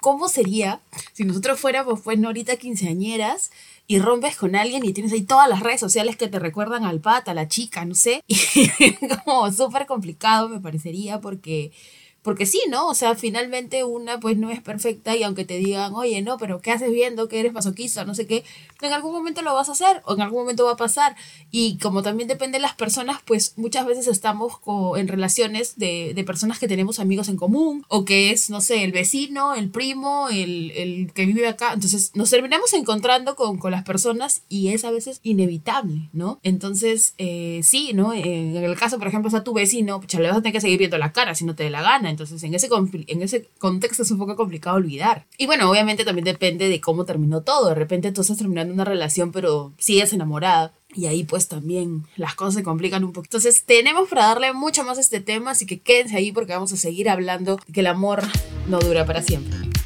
¿Cómo 0.00 0.28
sería 0.28 0.80
si 1.12 1.24
nosotros 1.24 1.58
fuéramos, 1.58 2.00
pues, 2.00 2.18
no 2.18 2.28
ahorita 2.28 2.56
quinceañeras 2.56 3.50
y 3.88 3.98
rompes 3.98 4.36
con 4.36 4.54
alguien 4.54 4.84
y 4.84 4.92
tienes 4.92 5.12
ahí 5.12 5.22
todas 5.22 5.48
las 5.48 5.60
redes 5.60 5.80
sociales 5.80 6.16
que 6.16 6.28
te 6.28 6.38
recuerdan 6.38 6.84
al 6.84 7.00
pata, 7.00 7.34
la 7.34 7.48
chica, 7.48 7.84
no 7.84 7.94
sé? 7.94 8.22
Y 8.28 8.92
como 9.24 9.50
súper 9.50 9.86
complicado 9.86 10.48
me 10.48 10.60
parecería 10.60 11.20
porque 11.20 11.72
porque 12.22 12.46
sí, 12.46 12.60
¿no? 12.68 12.88
O 12.88 12.94
sea, 12.94 13.14
finalmente 13.14 13.84
una 13.84 14.20
pues 14.20 14.36
no 14.36 14.50
es 14.50 14.60
perfecta 14.60 15.16
y 15.16 15.22
aunque 15.22 15.44
te 15.44 15.58
digan, 15.58 15.94
oye, 15.94 16.20
no, 16.22 16.36
pero 16.36 16.60
¿qué 16.60 16.72
haces 16.72 16.90
viendo 16.90 17.28
que 17.28 17.40
eres 17.40 17.52
masoquista? 17.52 18.04
No 18.04 18.14
sé 18.14 18.26
qué, 18.26 18.44
en 18.82 18.92
algún 18.92 19.12
momento 19.12 19.42
lo 19.42 19.54
vas 19.54 19.68
a 19.68 19.72
hacer 19.72 20.02
o 20.04 20.14
en 20.14 20.22
algún 20.22 20.40
momento 20.40 20.64
va 20.64 20.72
a 20.72 20.76
pasar. 20.76 21.16
Y 21.50 21.78
como 21.78 22.02
también 22.02 22.28
depende 22.28 22.58
de 22.58 22.62
las 22.62 22.74
personas, 22.74 23.18
pues 23.24 23.54
muchas 23.56 23.86
veces 23.86 24.06
estamos 24.06 24.54
en 24.96 25.08
relaciones 25.08 25.78
de, 25.78 26.12
de, 26.14 26.24
personas 26.24 26.58
que 26.58 26.68
tenemos 26.68 26.98
amigos 26.98 27.28
en 27.28 27.36
común 27.36 27.84
o 27.88 28.04
que 28.04 28.30
es, 28.30 28.50
no 28.50 28.60
sé, 28.60 28.84
el 28.84 28.92
vecino, 28.92 29.54
el 29.54 29.70
primo, 29.70 30.28
el, 30.28 30.72
el 30.72 31.12
que 31.12 31.24
vive 31.26 31.46
acá. 31.46 31.72
Entonces 31.72 32.12
nos 32.14 32.30
terminamos 32.30 32.72
encontrando 32.74 33.36
con, 33.36 33.58
con, 33.58 33.70
las 33.70 33.84
personas 33.84 34.42
y 34.48 34.68
es 34.68 34.84
a 34.84 34.90
veces 34.90 35.20
inevitable, 35.22 36.08
¿no? 36.12 36.40
Entonces, 36.42 37.14
eh, 37.18 37.60
sí, 37.62 37.92
¿no? 37.94 38.12
En 38.12 38.56
el 38.56 38.76
caso, 38.76 38.98
por 38.98 39.08
ejemplo, 39.08 39.28
a 39.36 39.44
tu 39.44 39.52
vecino, 39.52 40.00
pues 40.00 40.14
le 40.14 40.28
vas 40.28 40.38
a 40.38 40.40
tener 40.40 40.52
que 40.52 40.60
seguir 40.60 40.78
viendo 40.78 40.98
la 40.98 41.12
cara 41.12 41.34
si 41.34 41.44
no 41.44 41.54
te 41.54 41.64
dé 41.64 41.70
la 41.70 41.82
gana. 41.82 42.07
Entonces, 42.10 42.42
en 42.42 42.54
ese, 42.54 42.68
en 43.06 43.22
ese 43.22 43.48
contexto 43.58 44.02
es 44.02 44.10
un 44.10 44.18
poco 44.18 44.36
complicado 44.36 44.76
olvidar. 44.76 45.26
Y 45.36 45.46
bueno, 45.46 45.70
obviamente 45.70 46.04
también 46.04 46.24
depende 46.24 46.68
de 46.68 46.80
cómo 46.80 47.04
terminó 47.04 47.42
todo. 47.42 47.68
De 47.68 47.74
repente 47.74 48.12
tú 48.12 48.22
estás 48.22 48.38
terminando 48.38 48.72
una 48.74 48.84
relación, 48.84 49.32
pero 49.32 49.72
sigues 49.78 50.12
enamorada. 50.12 50.72
Y 50.94 51.06
ahí 51.06 51.22
pues 51.24 51.48
también 51.48 52.06
las 52.16 52.34
cosas 52.34 52.54
se 52.54 52.62
complican 52.62 53.04
un 53.04 53.12
poco. 53.12 53.26
Entonces 53.26 53.64
tenemos 53.64 54.08
para 54.08 54.26
darle 54.26 54.52
mucho 54.52 54.84
más 54.84 54.98
a 54.98 55.02
este 55.02 55.20
tema, 55.20 55.50
así 55.50 55.66
que 55.66 55.80
quédense 55.80 56.16
ahí 56.16 56.32
porque 56.32 56.54
vamos 56.54 56.72
a 56.72 56.76
seguir 56.76 57.10
hablando 57.10 57.56
de 57.66 57.72
que 57.72 57.80
el 57.80 57.86
amor 57.86 58.22
no 58.68 58.78
dura 58.78 59.04
para 59.04 59.22
siempre. 59.22 59.77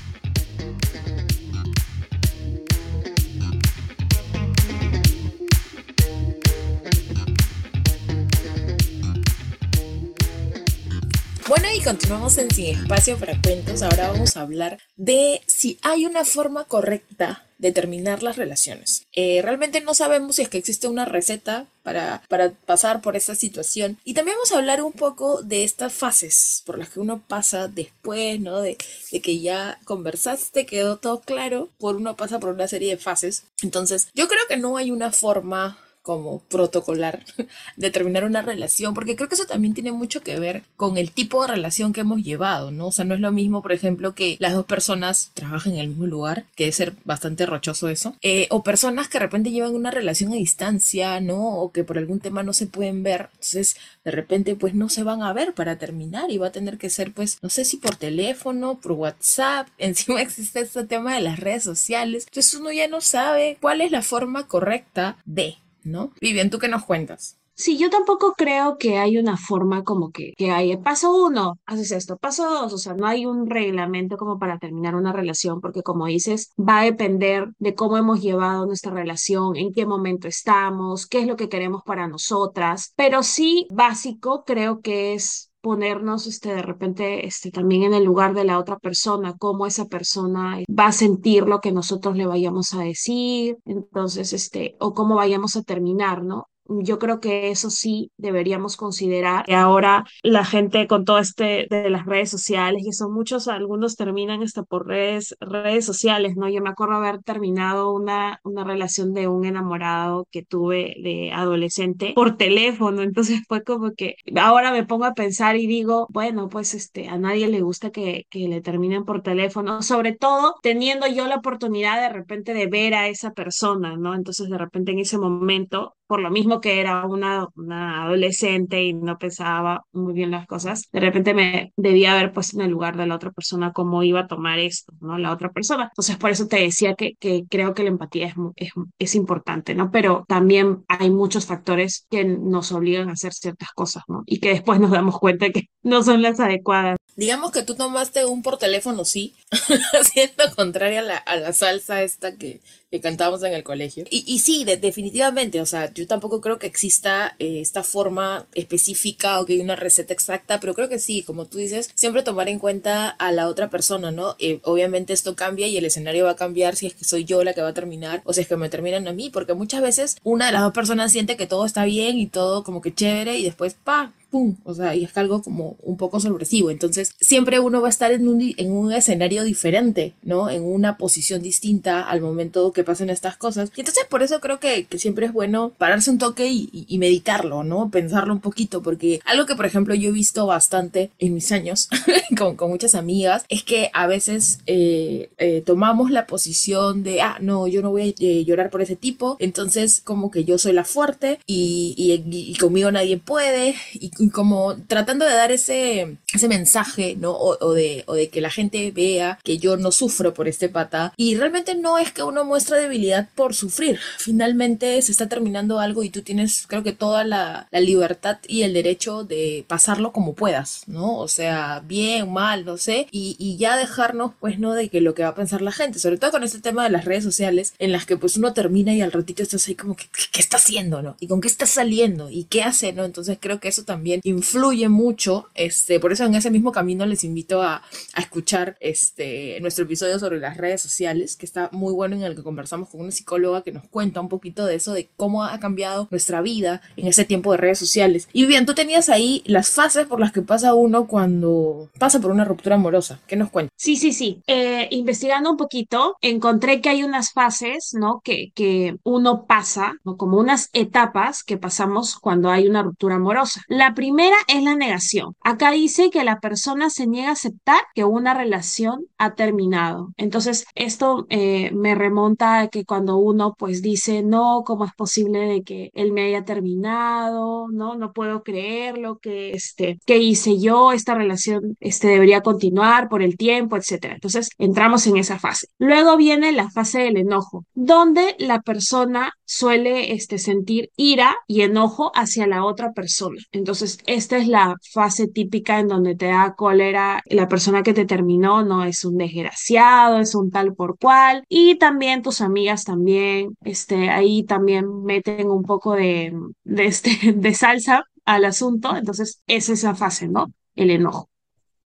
Continuamos 11.84 12.38
en 12.38 12.48
Sin 12.52 12.66
Espacio 12.66 13.16
para 13.16 13.40
Cuentos. 13.42 13.82
Ahora 13.82 14.08
vamos 14.08 14.36
a 14.36 14.42
hablar 14.42 14.78
de 14.96 15.40
si 15.46 15.78
hay 15.82 16.06
una 16.06 16.24
forma 16.24 16.64
correcta 16.64 17.44
de 17.58 17.72
terminar 17.72 18.22
las 18.22 18.36
relaciones. 18.36 19.04
Eh, 19.12 19.40
realmente 19.42 19.80
no 19.80 19.94
sabemos 19.94 20.36
si 20.36 20.42
es 20.42 20.48
que 20.48 20.58
existe 20.58 20.86
una 20.86 21.06
receta 21.06 21.66
para, 21.82 22.22
para 22.28 22.50
pasar 22.50 23.00
por 23.00 23.16
esta 23.16 23.34
situación. 23.34 23.98
Y 24.04 24.14
también 24.14 24.36
vamos 24.36 24.52
a 24.52 24.58
hablar 24.58 24.82
un 24.82 24.92
poco 24.92 25.42
de 25.42 25.64
estas 25.64 25.92
fases 25.92 26.62
por 26.66 26.78
las 26.78 26.90
que 26.90 27.00
uno 27.00 27.20
pasa 27.26 27.66
después, 27.66 28.38
¿no? 28.38 28.60
De, 28.60 28.78
de 29.10 29.20
que 29.20 29.40
ya 29.40 29.80
conversaste, 29.84 30.66
quedó 30.66 30.98
todo 30.98 31.20
claro, 31.20 31.68
por 31.78 31.96
uno 31.96 32.16
pasa 32.16 32.38
por 32.38 32.50
una 32.50 32.68
serie 32.68 32.90
de 32.90 33.02
fases. 33.02 33.44
Entonces, 33.62 34.08
yo 34.14 34.28
creo 34.28 34.42
que 34.48 34.56
no 34.56 34.76
hay 34.76 34.92
una 34.92 35.10
forma 35.10 35.78
como 36.02 36.40
protocolar 36.40 37.24
de 37.76 37.90
terminar 37.90 38.24
una 38.24 38.42
relación, 38.42 38.94
porque 38.94 39.16
creo 39.16 39.28
que 39.28 39.36
eso 39.36 39.46
también 39.46 39.74
tiene 39.74 39.92
mucho 39.92 40.20
que 40.20 40.38
ver 40.38 40.62
con 40.76 40.98
el 40.98 41.12
tipo 41.12 41.42
de 41.42 41.52
relación 41.52 41.92
que 41.92 42.00
hemos 42.00 42.22
llevado, 42.22 42.70
¿no? 42.70 42.88
O 42.88 42.92
sea, 42.92 43.04
no 43.04 43.14
es 43.14 43.20
lo 43.20 43.32
mismo, 43.32 43.62
por 43.62 43.72
ejemplo, 43.72 44.14
que 44.14 44.36
las 44.40 44.52
dos 44.52 44.66
personas 44.66 45.30
trabajen 45.34 45.74
en 45.74 45.80
el 45.80 45.88
mismo 45.88 46.06
lugar, 46.06 46.44
que 46.56 46.64
debe 46.64 46.72
ser 46.72 46.94
bastante 47.04 47.46
rochoso 47.46 47.88
eso, 47.88 48.16
eh, 48.22 48.48
o 48.50 48.62
personas 48.62 49.08
que 49.08 49.18
de 49.18 49.24
repente 49.24 49.50
llevan 49.50 49.74
una 49.74 49.90
relación 49.90 50.32
a 50.32 50.36
distancia, 50.36 51.20
¿no? 51.20 51.56
O 51.56 51.72
que 51.72 51.84
por 51.84 51.98
algún 51.98 52.20
tema 52.20 52.42
no 52.42 52.52
se 52.52 52.66
pueden 52.66 53.02
ver, 53.02 53.30
entonces 53.34 53.76
de 54.04 54.10
repente 54.10 54.56
pues 54.56 54.74
no 54.74 54.88
se 54.88 55.04
van 55.04 55.22
a 55.22 55.32
ver 55.32 55.54
para 55.54 55.76
terminar 55.78 56.30
y 56.30 56.38
va 56.38 56.48
a 56.48 56.52
tener 56.52 56.78
que 56.78 56.90
ser 56.90 57.12
pues, 57.12 57.38
no 57.42 57.48
sé 57.48 57.64
si 57.64 57.76
por 57.76 57.96
teléfono, 57.96 58.78
por 58.80 58.92
WhatsApp, 58.92 59.68
encima 59.78 60.20
existe 60.20 60.60
este 60.60 60.84
tema 60.84 61.14
de 61.14 61.20
las 61.20 61.38
redes 61.38 61.62
sociales, 61.62 62.24
entonces 62.26 62.54
uno 62.54 62.72
ya 62.72 62.88
no 62.88 63.00
sabe 63.00 63.56
cuál 63.60 63.80
es 63.80 63.92
la 63.92 64.02
forma 64.02 64.48
correcta 64.48 65.16
de 65.24 65.56
¿no? 65.84 66.12
Vivian, 66.20 66.50
¿tú 66.50 66.58
qué 66.58 66.68
nos 66.68 66.84
cuentas? 66.84 67.38
Sí, 67.54 67.76
yo 67.78 67.90
tampoco 67.90 68.32
creo 68.36 68.78
que 68.78 68.98
hay 68.98 69.18
una 69.18 69.36
forma 69.36 69.84
como 69.84 70.10
que, 70.10 70.32
que 70.36 70.50
hay 70.50 70.76
paso 70.78 71.14
uno, 71.14 71.58
haces 71.66 71.92
esto, 71.92 72.16
paso 72.16 72.48
dos, 72.48 72.72
o 72.72 72.78
sea, 72.78 72.94
no 72.94 73.06
hay 73.06 73.26
un 73.26 73.48
reglamento 73.48 74.16
como 74.16 74.38
para 74.38 74.58
terminar 74.58 74.96
una 74.96 75.12
relación, 75.12 75.60
porque 75.60 75.82
como 75.82 76.06
dices, 76.06 76.50
va 76.58 76.80
a 76.80 76.84
depender 76.84 77.50
de 77.58 77.74
cómo 77.74 77.98
hemos 77.98 78.22
llevado 78.22 78.66
nuestra 78.66 78.92
relación, 78.92 79.56
en 79.56 79.72
qué 79.72 79.84
momento 79.86 80.28
estamos, 80.28 81.06
qué 81.06 81.20
es 81.20 81.26
lo 81.26 81.36
que 81.36 81.50
queremos 81.50 81.82
para 81.84 82.08
nosotras, 82.08 82.94
pero 82.96 83.22
sí 83.22 83.68
básico 83.70 84.44
creo 84.44 84.80
que 84.80 85.14
es 85.14 85.51
ponernos 85.62 86.26
este, 86.26 86.54
de 86.54 86.62
repente 86.62 87.26
este, 87.26 87.50
también 87.50 87.84
en 87.84 87.94
el 87.94 88.04
lugar 88.04 88.34
de 88.34 88.44
la 88.44 88.58
otra 88.58 88.78
persona, 88.78 89.36
cómo 89.38 89.66
esa 89.66 89.86
persona 89.86 90.58
va 90.68 90.86
a 90.88 90.92
sentir 90.92 91.44
lo 91.44 91.60
que 91.60 91.72
nosotros 91.72 92.16
le 92.16 92.26
vayamos 92.26 92.74
a 92.74 92.80
decir, 92.80 93.56
entonces, 93.64 94.32
este, 94.34 94.76
o 94.80 94.92
cómo 94.92 95.16
vayamos 95.16 95.56
a 95.56 95.62
terminar, 95.62 96.22
¿no? 96.24 96.48
Yo 96.80 96.98
creo 96.98 97.20
que 97.20 97.50
eso 97.50 97.70
sí 97.70 98.10
deberíamos 98.16 98.76
considerar. 98.76 99.44
Que 99.44 99.54
ahora 99.54 100.04
la 100.22 100.44
gente 100.44 100.86
con 100.86 101.04
todo 101.04 101.18
este 101.18 101.66
de 101.70 101.90
las 101.90 102.06
redes 102.06 102.30
sociales, 102.30 102.82
y 102.86 102.92
son 102.92 103.12
muchos, 103.12 103.48
algunos 103.48 103.96
terminan 103.96 104.42
hasta 104.42 104.62
por 104.62 104.86
redes, 104.86 105.36
redes 105.40 105.84
sociales, 105.84 106.36
¿no? 106.36 106.48
Yo 106.48 106.62
me 106.62 106.70
acuerdo 106.70 106.94
haber 106.94 107.22
terminado 107.22 107.92
una, 107.92 108.40
una 108.44 108.64
relación 108.64 109.12
de 109.14 109.28
un 109.28 109.44
enamorado 109.44 110.26
que 110.30 110.42
tuve 110.42 110.94
de 111.02 111.32
adolescente 111.32 112.12
por 112.14 112.36
teléfono, 112.36 113.02
entonces 113.02 113.40
fue 113.48 113.62
como 113.62 113.92
que 113.92 114.16
ahora 114.36 114.72
me 114.72 114.84
pongo 114.84 115.04
a 115.04 115.14
pensar 115.14 115.56
y 115.56 115.66
digo, 115.66 116.06
bueno, 116.10 116.48
pues 116.48 116.74
este, 116.74 117.08
a 117.08 117.18
nadie 117.18 117.48
le 117.48 117.60
gusta 117.60 117.90
que, 117.90 118.26
que 118.30 118.48
le 118.48 118.60
terminen 118.60 119.04
por 119.04 119.22
teléfono, 119.22 119.82
sobre 119.82 120.12
todo 120.12 120.56
teniendo 120.62 121.06
yo 121.06 121.26
la 121.26 121.36
oportunidad 121.36 122.00
de 122.00 122.08
repente 122.08 122.54
de 122.54 122.66
ver 122.66 122.94
a 122.94 123.08
esa 123.08 123.32
persona, 123.32 123.96
¿no? 123.96 124.14
Entonces 124.14 124.48
de 124.48 124.58
repente 124.58 124.92
en 124.92 124.98
ese 125.00 125.18
momento 125.18 125.94
por 126.12 126.20
lo 126.20 126.30
mismo 126.30 126.60
que 126.60 126.78
era 126.78 127.06
una, 127.06 127.48
una 127.56 128.02
adolescente 128.02 128.82
y 128.82 128.92
no 128.92 129.16
pensaba 129.16 129.86
muy 129.92 130.12
bien 130.12 130.30
las 130.30 130.46
cosas, 130.46 130.90
de 130.92 131.00
repente 131.00 131.32
me 131.32 131.72
debía 131.78 132.12
haber 132.12 132.34
puesto 132.34 132.58
en 132.58 132.66
el 132.66 132.70
lugar 132.70 132.98
de 132.98 133.06
la 133.06 133.14
otra 133.14 133.30
persona 133.30 133.72
cómo 133.72 134.02
iba 134.02 134.20
a 134.20 134.26
tomar 134.26 134.58
esto, 134.58 134.92
¿no? 135.00 135.16
La 135.16 135.32
otra 135.32 135.52
persona. 135.52 135.84
Entonces, 135.84 136.18
por 136.18 136.28
eso 136.28 136.48
te 136.48 136.60
decía 136.60 136.96
que, 136.96 137.14
que 137.18 137.44
creo 137.48 137.72
que 137.72 137.82
la 137.84 137.88
empatía 137.88 138.26
es, 138.26 138.34
es, 138.56 138.72
es 138.98 139.14
importante, 139.14 139.74
¿no? 139.74 139.90
Pero 139.90 140.26
también 140.28 140.84
hay 140.86 141.08
muchos 141.08 141.46
factores 141.46 142.06
que 142.10 142.26
nos 142.26 142.72
obligan 142.72 143.08
a 143.08 143.12
hacer 143.12 143.32
ciertas 143.32 143.70
cosas, 143.70 144.02
¿no? 144.06 144.22
Y 144.26 144.38
que 144.38 144.50
después 144.50 144.80
nos 144.80 144.90
damos 144.90 145.18
cuenta 145.18 145.48
que 145.48 145.70
no 145.82 146.02
son 146.02 146.20
las 146.20 146.40
adecuadas. 146.40 146.98
Digamos 147.16 147.52
que 147.52 147.62
tú 147.62 147.74
tomaste 147.74 148.26
un 148.26 148.42
por 148.42 148.58
teléfono, 148.58 149.06
sí, 149.06 149.34
siendo 150.12 150.44
contraria 150.56 151.00
a 151.00 151.04
la, 151.04 151.16
a 151.16 151.36
la 151.36 151.54
salsa 151.54 152.02
esta 152.02 152.36
que, 152.36 152.60
que 152.92 153.00
cantábamos 153.00 153.42
en 153.42 153.54
el 153.54 153.64
colegio. 153.64 154.04
Y, 154.10 154.22
y 154.26 154.40
sí, 154.40 154.66
definitivamente, 154.66 155.62
o 155.62 155.66
sea, 155.66 155.90
yo 155.94 156.06
tampoco 156.06 156.42
creo 156.42 156.58
que 156.58 156.66
exista 156.66 157.34
eh, 157.38 157.62
esta 157.62 157.82
forma 157.82 158.46
específica 158.54 159.40
o 159.40 159.46
que 159.46 159.54
hay 159.54 159.60
una 159.60 159.76
receta 159.76 160.12
exacta, 160.12 160.60
pero 160.60 160.74
creo 160.74 160.90
que 160.90 160.98
sí, 160.98 161.22
como 161.22 161.46
tú 161.46 161.56
dices, 161.56 161.90
siempre 161.94 162.22
tomar 162.22 162.50
en 162.50 162.58
cuenta 162.58 163.08
a 163.08 163.32
la 163.32 163.48
otra 163.48 163.70
persona, 163.70 164.10
¿no? 164.10 164.36
Eh, 164.38 164.60
obviamente 164.64 165.14
esto 165.14 165.34
cambia 165.34 165.66
y 165.68 165.78
el 165.78 165.86
escenario 165.86 166.26
va 166.26 166.32
a 166.32 166.36
cambiar 166.36 166.76
si 166.76 166.86
es 166.86 166.92
que 166.92 167.04
soy 167.06 167.24
yo 167.24 167.42
la 167.44 167.54
que 167.54 167.62
va 167.62 167.68
a 167.68 167.74
terminar 167.74 168.20
o 168.26 168.34
si 168.34 168.42
es 168.42 168.46
que 168.46 168.58
me 168.58 168.68
terminan 168.68 169.08
a 169.08 169.12
mí, 169.14 169.30
porque 169.30 169.54
muchas 169.54 169.80
veces 169.80 170.18
una 170.22 170.44
de 170.46 170.52
las 170.52 170.60
dos 170.60 170.74
personas 170.74 171.12
siente 171.12 171.38
que 171.38 171.46
todo 171.46 171.64
está 171.64 171.86
bien 171.86 172.18
y 172.18 172.26
todo 172.26 172.62
como 172.62 172.82
que 172.82 172.94
chévere 172.94 173.38
y 173.38 173.44
después, 173.44 173.74
pa, 173.82 174.12
¡pum! 174.32 174.56
O 174.64 174.74
sea, 174.74 174.96
y 174.96 175.04
es 175.04 175.16
algo 175.18 175.42
como 175.42 175.76
un 175.82 175.98
poco 175.98 176.18
sorpresivo. 176.18 176.70
Entonces, 176.70 177.14
siempre 177.20 177.60
uno 177.60 177.82
va 177.82 177.88
a 177.88 177.90
estar 177.90 178.10
en 178.12 178.26
un, 178.26 178.54
en 178.56 178.72
un 178.72 178.90
escenario 178.92 179.44
diferente, 179.44 180.14
¿no? 180.22 180.48
En 180.48 180.64
una 180.64 180.96
posición 180.96 181.42
distinta 181.42 182.00
al 182.00 182.22
momento 182.22 182.72
que 182.72 182.82
pasen 182.82 183.10
estas 183.10 183.36
cosas. 183.36 183.70
Y 183.76 183.82
entonces, 183.82 184.06
por 184.08 184.22
eso 184.22 184.40
creo 184.40 184.58
que, 184.58 184.86
que 184.86 184.98
siempre 184.98 185.26
es 185.26 185.32
bueno 185.34 185.72
pararse 185.76 186.10
un 186.10 186.16
toque 186.16 186.48
y, 186.48 186.86
y, 186.88 186.98
meditarlo, 186.98 187.62
¿no? 187.62 187.90
Pensarlo 187.90 188.32
un 188.32 188.40
poquito, 188.40 188.82
porque 188.82 189.20
algo 189.26 189.44
que, 189.44 189.54
por 189.54 189.66
ejemplo, 189.66 189.94
yo 189.94 190.08
he 190.08 190.12
visto 190.12 190.46
bastante 190.46 191.10
en 191.18 191.34
mis 191.34 191.52
años 191.52 191.90
con, 192.38 192.56
con, 192.56 192.70
muchas 192.70 192.94
amigas 192.94 193.44
es 193.50 193.62
que 193.64 193.90
a 193.92 194.06
veces 194.06 194.60
eh, 194.66 195.28
eh, 195.36 195.62
tomamos 195.66 196.10
la 196.10 196.26
posición 196.26 197.02
de, 197.02 197.20
ah, 197.20 197.36
no, 197.42 197.68
yo 197.68 197.82
no 197.82 197.90
voy 197.90 198.02
a 198.02 198.24
eh, 198.24 198.44
llorar 198.46 198.70
por 198.70 198.80
ese 198.80 198.96
tipo, 198.96 199.36
entonces 199.40 200.00
como 200.02 200.30
que 200.30 200.44
yo 200.44 200.56
soy 200.56 200.72
la 200.72 200.84
fuerte 200.84 201.38
y, 201.46 201.94
y, 201.98 202.52
y 202.52 202.54
conmigo 202.56 202.90
nadie 202.90 203.18
puede, 203.18 203.74
y, 203.92 204.10
como 204.30 204.76
tratando 204.86 205.24
de 205.24 205.32
dar 205.34 205.52
ese, 205.52 206.16
ese 206.32 206.48
mensaje, 206.48 207.16
¿no? 207.18 207.32
O, 207.32 207.56
o, 207.64 207.72
de, 207.72 208.04
o 208.06 208.14
de 208.14 208.28
que 208.28 208.40
la 208.40 208.50
gente 208.50 208.90
vea 208.90 209.38
que 209.42 209.58
yo 209.58 209.76
no 209.76 209.92
sufro 209.92 210.34
por 210.34 210.48
este 210.48 210.68
pata, 210.68 211.12
y 211.16 211.36
realmente 211.36 211.74
no 211.74 211.98
es 211.98 212.12
que 212.12 212.22
uno 212.22 212.44
muestra 212.44 212.76
debilidad 212.76 213.28
por 213.34 213.54
sufrir, 213.54 213.98
finalmente 214.18 215.00
se 215.02 215.12
está 215.12 215.28
terminando 215.28 215.78
algo 215.78 216.02
y 216.02 216.10
tú 216.10 216.22
tienes, 216.22 216.66
creo 216.66 216.82
que 216.82 216.92
toda 216.92 217.24
la, 217.24 217.68
la 217.70 217.80
libertad 217.80 218.38
y 218.46 218.62
el 218.62 218.72
derecho 218.72 219.24
de 219.24 219.64
pasarlo 219.68 220.12
como 220.12 220.34
puedas, 220.34 220.82
¿no? 220.86 221.16
O 221.18 221.28
sea, 221.28 221.82
bien, 221.86 222.32
mal, 222.32 222.64
no 222.64 222.76
sé, 222.76 223.06
y, 223.10 223.36
y 223.38 223.56
ya 223.56 223.76
dejarnos, 223.76 224.32
pues, 224.40 224.58
¿no? 224.58 224.74
De 224.74 224.88
que 224.88 225.00
lo 225.00 225.14
que 225.14 225.22
va 225.22 225.30
a 225.30 225.34
pensar 225.34 225.62
la 225.62 225.72
gente, 225.72 225.98
sobre 225.98 226.18
todo 226.18 226.30
con 226.30 226.44
este 226.44 226.60
tema 226.60 226.84
de 226.84 226.90
las 226.90 227.04
redes 227.04 227.24
sociales, 227.24 227.74
en 227.78 227.92
las 227.92 228.06
que 228.06 228.16
pues 228.16 228.36
uno 228.36 228.52
termina 228.52 228.94
y 228.94 229.00
al 229.00 229.12
ratito 229.12 229.42
estás 229.42 229.66
ahí 229.68 229.74
como 229.74 229.96
que, 229.96 230.04
¿qué 230.32 230.40
está 230.40 230.56
haciendo, 230.56 231.02
no? 231.02 231.16
¿Y 231.20 231.26
con 231.26 231.40
qué 231.40 231.48
está 231.48 231.66
saliendo? 231.66 232.30
¿Y 232.30 232.44
qué 232.44 232.62
hace, 232.62 232.92
no? 232.92 233.04
Entonces 233.04 233.38
creo 233.40 233.60
que 233.60 233.68
eso 233.68 233.84
también 233.84 234.11
influye 234.24 234.88
mucho, 234.88 235.48
este, 235.54 236.00
por 236.00 236.12
eso 236.12 236.24
en 236.24 236.34
ese 236.34 236.50
mismo 236.50 236.72
camino 236.72 237.06
les 237.06 237.24
invito 237.24 237.62
a, 237.62 237.82
a 238.14 238.20
escuchar 238.20 238.76
este, 238.80 239.58
nuestro 239.60 239.84
episodio 239.84 240.18
sobre 240.18 240.40
las 240.40 240.56
redes 240.56 240.80
sociales, 240.80 241.36
que 241.36 241.46
está 241.46 241.68
muy 241.72 241.92
bueno 241.92 242.16
en 242.16 242.22
el 242.22 242.36
que 242.36 242.42
conversamos 242.42 242.88
con 242.88 243.00
una 243.00 243.10
psicóloga 243.10 243.62
que 243.62 243.72
nos 243.72 243.86
cuenta 243.88 244.20
un 244.20 244.28
poquito 244.28 244.64
de 244.66 244.76
eso, 244.76 244.92
de 244.92 245.08
cómo 245.16 245.44
ha 245.44 245.58
cambiado 245.60 246.08
nuestra 246.10 246.40
vida 246.42 246.82
en 246.96 247.06
ese 247.06 247.24
tiempo 247.24 247.52
de 247.52 247.58
redes 247.58 247.78
sociales. 247.78 248.28
Y 248.32 248.46
bien, 248.46 248.66
tú 248.66 248.74
tenías 248.74 249.08
ahí 249.08 249.42
las 249.46 249.70
fases 249.70 250.06
por 250.06 250.20
las 250.20 250.32
que 250.32 250.42
pasa 250.42 250.74
uno 250.74 251.06
cuando 251.06 251.90
pasa 251.98 252.20
por 252.20 252.30
una 252.30 252.44
ruptura 252.44 252.76
amorosa. 252.76 253.20
¿Qué 253.26 253.36
nos 253.36 253.50
cuentas? 253.50 253.72
Sí, 253.76 253.96
sí, 253.96 254.12
sí. 254.12 254.42
Eh, 254.46 254.88
investigando 254.90 255.50
un 255.50 255.56
poquito, 255.56 256.16
encontré 256.20 256.80
que 256.80 256.88
hay 256.88 257.02
unas 257.02 257.32
fases, 257.32 257.90
¿no? 257.92 258.20
Que, 258.24 258.52
que 258.54 258.96
uno 259.04 259.46
pasa. 259.46 259.94
Como 260.04 260.38
unas 260.38 260.68
etapas 260.72 261.42
que 261.44 261.56
pasamos 261.56 262.16
cuando 262.16 262.50
hay 262.50 262.68
una 262.68 262.82
ruptura 262.82 263.16
amorosa. 263.16 263.62
La 263.68 263.94
primera 264.02 264.34
es 264.48 264.64
la 264.64 264.74
negación. 264.74 265.36
Acá 265.42 265.70
dice 265.70 266.10
que 266.10 266.24
la 266.24 266.40
persona 266.40 266.90
se 266.90 267.06
niega 267.06 267.28
a 267.28 267.34
aceptar 267.34 267.78
que 267.94 268.02
una 268.02 268.34
relación 268.34 269.06
ha 269.16 269.36
terminado. 269.36 270.08
Entonces, 270.16 270.64
esto 270.74 271.24
eh, 271.30 271.70
me 271.72 271.94
remonta 271.94 272.58
a 272.58 272.66
que 272.66 272.84
cuando 272.84 273.18
uno 273.18 273.54
pues 273.56 273.80
dice, 273.80 274.24
no, 274.24 274.64
¿cómo 274.66 274.86
es 274.86 274.92
posible 274.94 275.38
de 275.46 275.62
que 275.62 275.90
él 275.94 276.10
me 276.10 276.24
haya 276.24 276.44
terminado? 276.44 277.68
No, 277.70 277.94
no 277.94 278.12
puedo 278.12 278.42
creerlo, 278.42 279.18
que 279.18 279.52
este, 279.52 280.00
que 280.04 280.18
hice 280.18 280.58
yo? 280.58 280.90
Esta 280.90 281.14
relación 281.14 281.76
este, 281.78 282.08
debería 282.08 282.40
continuar 282.40 283.08
por 283.08 283.22
el 283.22 283.36
tiempo, 283.36 283.76
etcétera. 283.76 284.14
Entonces, 284.14 284.50
entramos 284.58 285.06
en 285.06 285.16
esa 285.16 285.38
fase. 285.38 285.68
Luego 285.78 286.16
viene 286.16 286.50
la 286.50 286.68
fase 286.70 287.02
del 287.02 287.18
enojo, 287.18 287.66
donde 287.74 288.34
la 288.40 288.62
persona 288.62 289.32
suele 289.52 290.14
este, 290.14 290.38
sentir 290.38 290.90
ira 290.96 291.36
y 291.46 291.60
enojo 291.60 292.10
hacia 292.14 292.46
la 292.46 292.64
otra 292.64 292.92
persona. 292.92 293.36
Entonces, 293.52 293.98
esta 294.06 294.38
es 294.38 294.48
la 294.48 294.76
fase 294.92 295.28
típica 295.28 295.78
en 295.78 295.88
donde 295.88 296.14
te 296.16 296.26
da 296.26 296.54
cólera 296.54 297.22
la 297.26 297.48
persona 297.48 297.82
que 297.82 297.92
te 297.92 298.06
terminó, 298.06 298.64
no 298.64 298.82
es 298.84 299.04
un 299.04 299.18
desgraciado, 299.18 300.18
es 300.20 300.34
un 300.34 300.50
tal 300.50 300.74
por 300.74 300.98
cual. 300.98 301.44
Y 301.50 301.76
también 301.76 302.22
tus 302.22 302.40
amigas 302.40 302.84
también, 302.84 303.54
este, 303.62 304.08
ahí 304.08 304.42
también 304.44 305.04
meten 305.04 305.50
un 305.50 305.64
poco 305.64 305.94
de, 305.94 306.32
de, 306.64 306.86
este, 306.86 307.10
de 307.36 307.54
salsa 307.54 308.04
al 308.24 308.46
asunto. 308.46 308.96
Entonces, 308.96 309.42
es 309.46 309.68
esa 309.68 309.94
fase, 309.94 310.28
¿no? 310.28 310.46
El 310.74 310.90
enojo. 310.90 311.28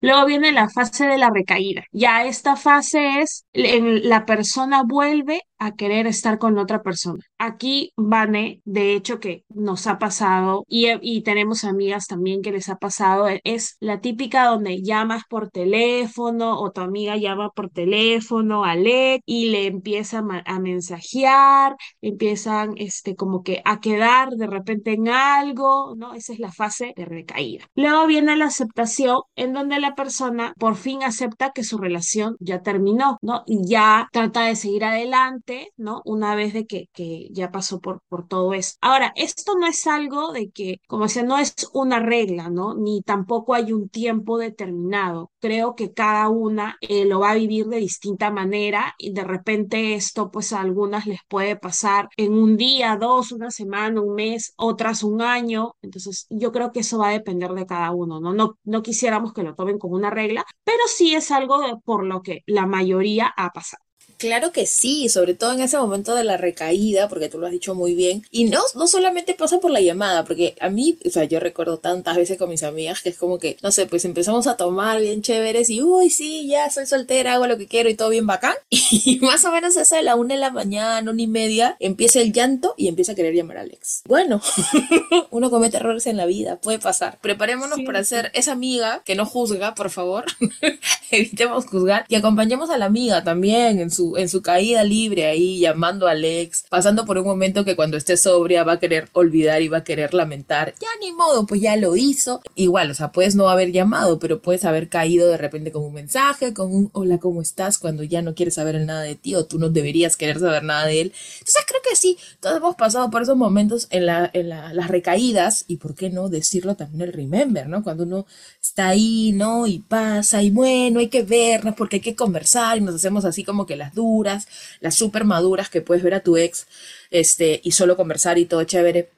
Luego 0.01 0.27
viene 0.27 0.53
la 0.53 0.69
fase 0.69 1.07
de 1.07 1.19
la 1.19 1.31
recaída. 1.31 1.85
Ya 1.91 2.27
esta 2.27 2.55
fase 2.55 3.23
es 3.23 3.45
la 3.53 4.27
persona 4.27 4.83
vuelve 4.85 5.43
a 5.59 5.75
querer 5.75 6.07
estar 6.07 6.39
con 6.39 6.59
otra 6.59 6.83
persona. 6.83 7.23
Aquí, 7.39 7.93
Vane, 7.97 8.61
de 8.65 8.95
hecho 8.95 9.21
que 9.21 9.45
nos 9.49 9.87
ha 9.87 9.99
pasado 9.99 10.65
y, 10.69 10.87
y, 11.01 11.23
tenemos 11.23 11.65
amigas 11.65 12.07
también 12.07 12.43
que 12.43 12.53
les 12.53 12.69
ha 12.69 12.77
pasado, 12.77 13.27
es 13.45 13.77
la 13.81 14.01
típica 14.01 14.47
donde 14.47 14.83
llamas 14.83 15.23
por 15.29 15.51
teléfono 15.51 16.61
o 16.61 16.71
tu 16.71 16.81
amiga 16.81 17.17
llama 17.17 17.51
por 17.51 17.71
teléfono 17.71 18.65
a 18.65 18.75
Led 18.75 19.21
y 19.25 19.51
le 19.51 19.67
empieza 19.67 20.19
a, 20.19 20.61
mensajear, 20.61 21.77
empiezan 22.01 22.75
este, 22.77 23.17
como 23.17 23.43
que 23.43 23.63
a 23.65 23.81
quedar 23.81 24.31
de 24.31 24.47
repente 24.47 24.93
en 24.93 25.09
algo, 25.09 25.95
¿no? 25.97 26.15
Esa 26.15 26.33
es 26.33 26.39
la 26.39 26.53
fase 26.53 26.93
de 26.97 27.05
recaída. 27.05 27.67
Luego 27.75 28.07
viene 28.07 28.37
la 28.37 28.47
aceptación 28.47 29.21
en 29.37 29.53
donde 29.53 29.81
la 29.81 29.95
persona 29.95 30.55
por 30.59 30.77
fin 30.77 31.03
acepta 31.03 31.53
que 31.53 31.65
su 31.65 31.79
relación 31.79 32.37
ya 32.41 32.63
terminó, 32.63 33.19
¿no? 33.23 33.43
Y 33.47 33.67
ya 33.69 34.09
trata 34.13 34.43
de 34.43 34.57
seguir 34.57 34.85
adelante 34.85 35.46
¿no? 35.77 36.03
Una 36.05 36.35
vez 36.35 36.53
de 36.53 36.67
que, 36.67 36.89
que 36.93 37.29
ya 37.31 37.51
pasó 37.51 37.81
por, 37.81 38.01
por 38.09 38.27
todo 38.29 38.53
eso. 38.55 38.75
Ahora, 38.81 39.13
esto 39.17 39.55
no 39.59 39.67
es 39.67 39.87
algo 39.87 40.33
de 40.33 40.51
que, 40.51 40.81
como 40.89 41.05
decía, 41.05 41.23
no 41.23 41.39
es 41.39 41.55
una 41.73 42.01
regla, 42.01 42.51
¿no? 42.51 42.75
Ni 42.75 43.03
tampoco 43.03 43.55
hay 43.55 43.73
un 43.73 43.89
tiempo 43.89 44.39
determinado. 44.39 45.31
Creo 45.41 45.75
que 45.75 45.93
cada 45.93 46.29
una 46.29 46.77
eh, 46.81 47.05
lo 47.05 47.21
va 47.21 47.31
a 47.33 47.35
vivir 47.35 47.67
de 47.67 47.79
distinta 47.79 48.31
manera 48.31 48.95
y 48.99 49.13
de 49.13 49.25
repente 49.25 49.95
esto, 49.95 50.31
pues 50.31 50.53
a 50.53 50.61
algunas 50.61 51.07
les 51.07 51.21
puede 51.29 51.57
pasar 51.57 52.09
en 52.17 52.33
un 52.35 52.57
día, 52.57 52.97
dos, 52.97 53.33
una 53.33 53.51
semana, 53.51 54.01
un 54.01 54.15
mes, 54.15 54.53
otras 54.57 55.03
un 55.03 55.23
año. 55.23 55.75
Entonces, 55.83 56.27
yo 56.31 56.53
creo 56.53 56.73
que 56.73 56.81
eso 56.81 56.99
va 56.99 57.09
a 57.09 57.13
depender 57.13 57.53
de 57.53 57.67
cada 57.67 57.91
uno, 57.93 58.21
¿no? 58.21 58.35
No, 58.35 58.59
no 58.65 58.83
quisiéramos 58.83 59.33
que 59.33 59.43
lo 59.43 59.55
tomen 59.55 59.79
como 59.79 59.95
una 59.97 60.11
regla, 60.11 60.45
pero 60.65 60.81
sí 60.89 61.15
es 61.15 61.31
algo 61.31 61.81
por 61.85 62.05
lo 62.05 62.23
que 62.23 62.43
la 62.47 62.67
mayoría 62.67 63.33
ha 63.37 63.51
pasado. 63.51 63.86
Claro 64.19 64.53
que 64.53 64.67
sí, 64.67 65.09
sobre 65.09 65.35
todo 65.35 65.53
en 65.53 65.61
ese 65.61 65.77
momento 65.77 66.15
de 66.15 66.25
la 66.25 66.37
recaída, 66.37 67.09
porque 67.09 67.29
tú 67.29 67.39
lo 67.39 67.47
has 67.47 67.53
dicho 67.53 67.75
muy 67.75 67.95
bien. 67.95 68.25
Y 68.31 68.45
no, 68.45 68.61
no 68.75 68.87
solamente 68.87 69.35
pasa 69.35 69.59
por 69.61 69.71
la 69.71 69.81
llamada, 69.81 70.25
porque 70.25 70.57
a 70.61 70.71
mí, 70.71 70.99
o 71.05 71.11
sea, 71.11 71.25
yo 71.25 71.41
recuerdo 71.41 71.79
tantas 71.79 72.17
veces 72.17 72.39
con 72.39 72.49
mis 72.49 72.63
amigas 72.63 73.03
que 73.03 73.11
es 73.11 73.19
como 73.19 73.39
que, 73.39 73.57
no 73.63 73.71
sé, 73.71 73.87
pues 73.87 74.05
empezamos 74.05 74.47
a 74.47 74.57
tomar 74.57 75.01
bien 75.01 75.23
chéveres 75.23 75.69
y, 75.71 75.83
uy, 75.83 76.11
sí, 76.11 76.47
ya 76.49 76.71
soy 76.71 76.87
soltera, 76.87 77.35
hago 77.35 77.47
lo 77.47 77.59
que 77.59 77.67
quiero 77.67 77.89
y 77.89 77.95
todo 77.95 78.09
bien 78.09 78.27
bacán. 78.27 78.55
Y 79.07 79.19
más 79.21 79.45
o 79.45 79.53
menos 79.53 79.77
esa 79.77 79.97
de 79.97 80.03
la 80.03 80.17
una 80.17 80.35
de 80.35 80.41
la 80.41 80.51
mañana, 80.51 81.11
una 81.11 81.23
y 81.23 81.27
media, 81.27 81.77
empieza 81.81 82.21
el 82.21 82.33
llanto 82.33 82.75
y 82.77 82.89
empieza 82.89 83.13
a 83.13 83.15
querer 83.15 83.35
llamar 83.35 83.59
a 83.59 83.61
Alex. 83.61 84.03
Bueno, 84.07 84.41
uno 85.31 85.51
comete 85.51 85.77
errores 85.77 86.07
en 86.07 86.17
la 86.17 86.27
vida, 86.27 86.57
puede 86.61 86.79
pasar. 86.79 87.19
Preparémonos 87.21 87.81
para 87.85 88.03
ser 88.05 88.31
esa 88.35 88.53
amiga 88.53 89.03
que 89.05 89.15
no 89.15 89.27
juzga, 89.27 89.75
por 89.75 89.91
favor. 89.91 90.25
Evitemos 91.11 91.67
juzgar 91.67 92.05
y 92.09 92.15
acompañemos 92.15 92.71
a 92.71 92.79
la 92.79 92.87
amiga 92.87 93.23
también 93.23 93.81
en 93.81 93.91
su 93.91 94.06
en 94.17 94.29
su 94.29 94.43
caída 94.43 94.85
libre 94.85 95.27
ahí 95.27 95.59
llamando 95.59 96.07
a 96.07 96.13
Alex, 96.13 96.65
pasando 96.69 97.05
por 97.05 97.19
un 97.19 97.25
momento 97.25 97.65
que 97.65 97.77
cuando 97.77 97.97
esté 97.97 98.17
sobria 98.17 98.65
va 98.65 98.73
a 98.73 98.79
querer 98.79 99.09
olvidar 99.13 99.63
y 99.63 99.69
va 99.69 99.79
a 99.79 99.85
querer 99.85 100.15
lamentar. 100.15 100.75
Ya 100.81 100.89
ni 101.01 101.13
modo, 101.13 101.47
pues 101.47 101.61
ya 101.61 101.77
lo 101.77 101.97
hizo. 101.97 102.41
Igual, 102.55 102.91
o 102.91 102.95
sea, 102.95 103.13
puedes 103.13 103.35
no 103.35 103.49
haber 103.49 103.73
llamado, 103.73 104.19
pero 104.19 104.41
puedes 104.41 104.65
haber 104.65 104.89
caído 104.89 105.29
de 105.29 105.37
repente 105.37 105.73
con 105.73 105.85
un 105.85 105.95
mensaje, 105.95 106.55
con 106.55 106.75
un 106.75 106.91
hola, 106.93 107.19
¿cómo 107.19 107.43
estás? 107.43 107.79
Cuando 107.79 108.03
ya 108.03 108.23
no 108.23 108.35
quieres 108.35 108.55
saber 108.55 108.81
nada 108.81 109.03
de 109.03 109.15
ti 109.15 109.35
o 109.35 109.47
tú 109.47 109.59
no 109.59 109.71
deberías 109.71 110.17
querer 110.17 110.39
saber 110.39 110.63
nada 110.63 110.87
de 110.87 111.01
él. 111.01 111.13
Entonces 111.39 111.65
creo 111.67 111.81
que 111.89 111.97
sí, 111.97 112.19
todos 112.41 112.57
hemos 112.59 112.77
pasado 112.77 113.11
por 113.11 113.23
esos 113.23 113.37
momentos 113.37 113.89
en, 113.91 114.07
la, 114.07 114.31
en 114.33 114.49
las 114.49 114.89
recaídas 114.89 115.65
y 115.67 115.77
por 115.77 115.95
qué 115.95 116.11
no 116.11 116.29
decirlo 116.29 116.75
también 116.75 117.03
el 117.03 117.13
remember, 117.13 117.69
¿no? 117.69 117.83
Cuando 117.83 118.05
uno 118.05 118.27
está 118.61 118.89
ahí, 118.89 119.33
¿no? 119.33 119.67
Y 119.67 119.81
pasa 119.81 120.43
y 120.43 120.51
bueno, 120.51 121.01
hay 121.01 121.09
que 121.09 121.23
vernos 121.23 121.75
porque 121.75 121.97
hay 121.97 122.03
que 122.03 122.17
conversar 122.17 122.79
y 122.79 122.81
nos 122.81 122.95
hacemos 122.95 123.25
así 123.25 123.45
como 123.45 123.67
que 123.67 123.77
las 123.77 123.95
duras, 123.97 124.47
las 124.79 124.95
súper 124.95 125.25
maduras 125.25 125.69
que 125.69 125.81
puedes 125.81 126.05
ver 126.05 126.15
a 126.15 126.21
tu 126.21 126.37
ex, 126.37 126.69
este, 127.11 127.61
y 127.65 127.73
solo 127.73 127.97
conversar 127.97 128.39
y 128.39 128.47
todo 128.47 128.63
chévere. 128.63 129.11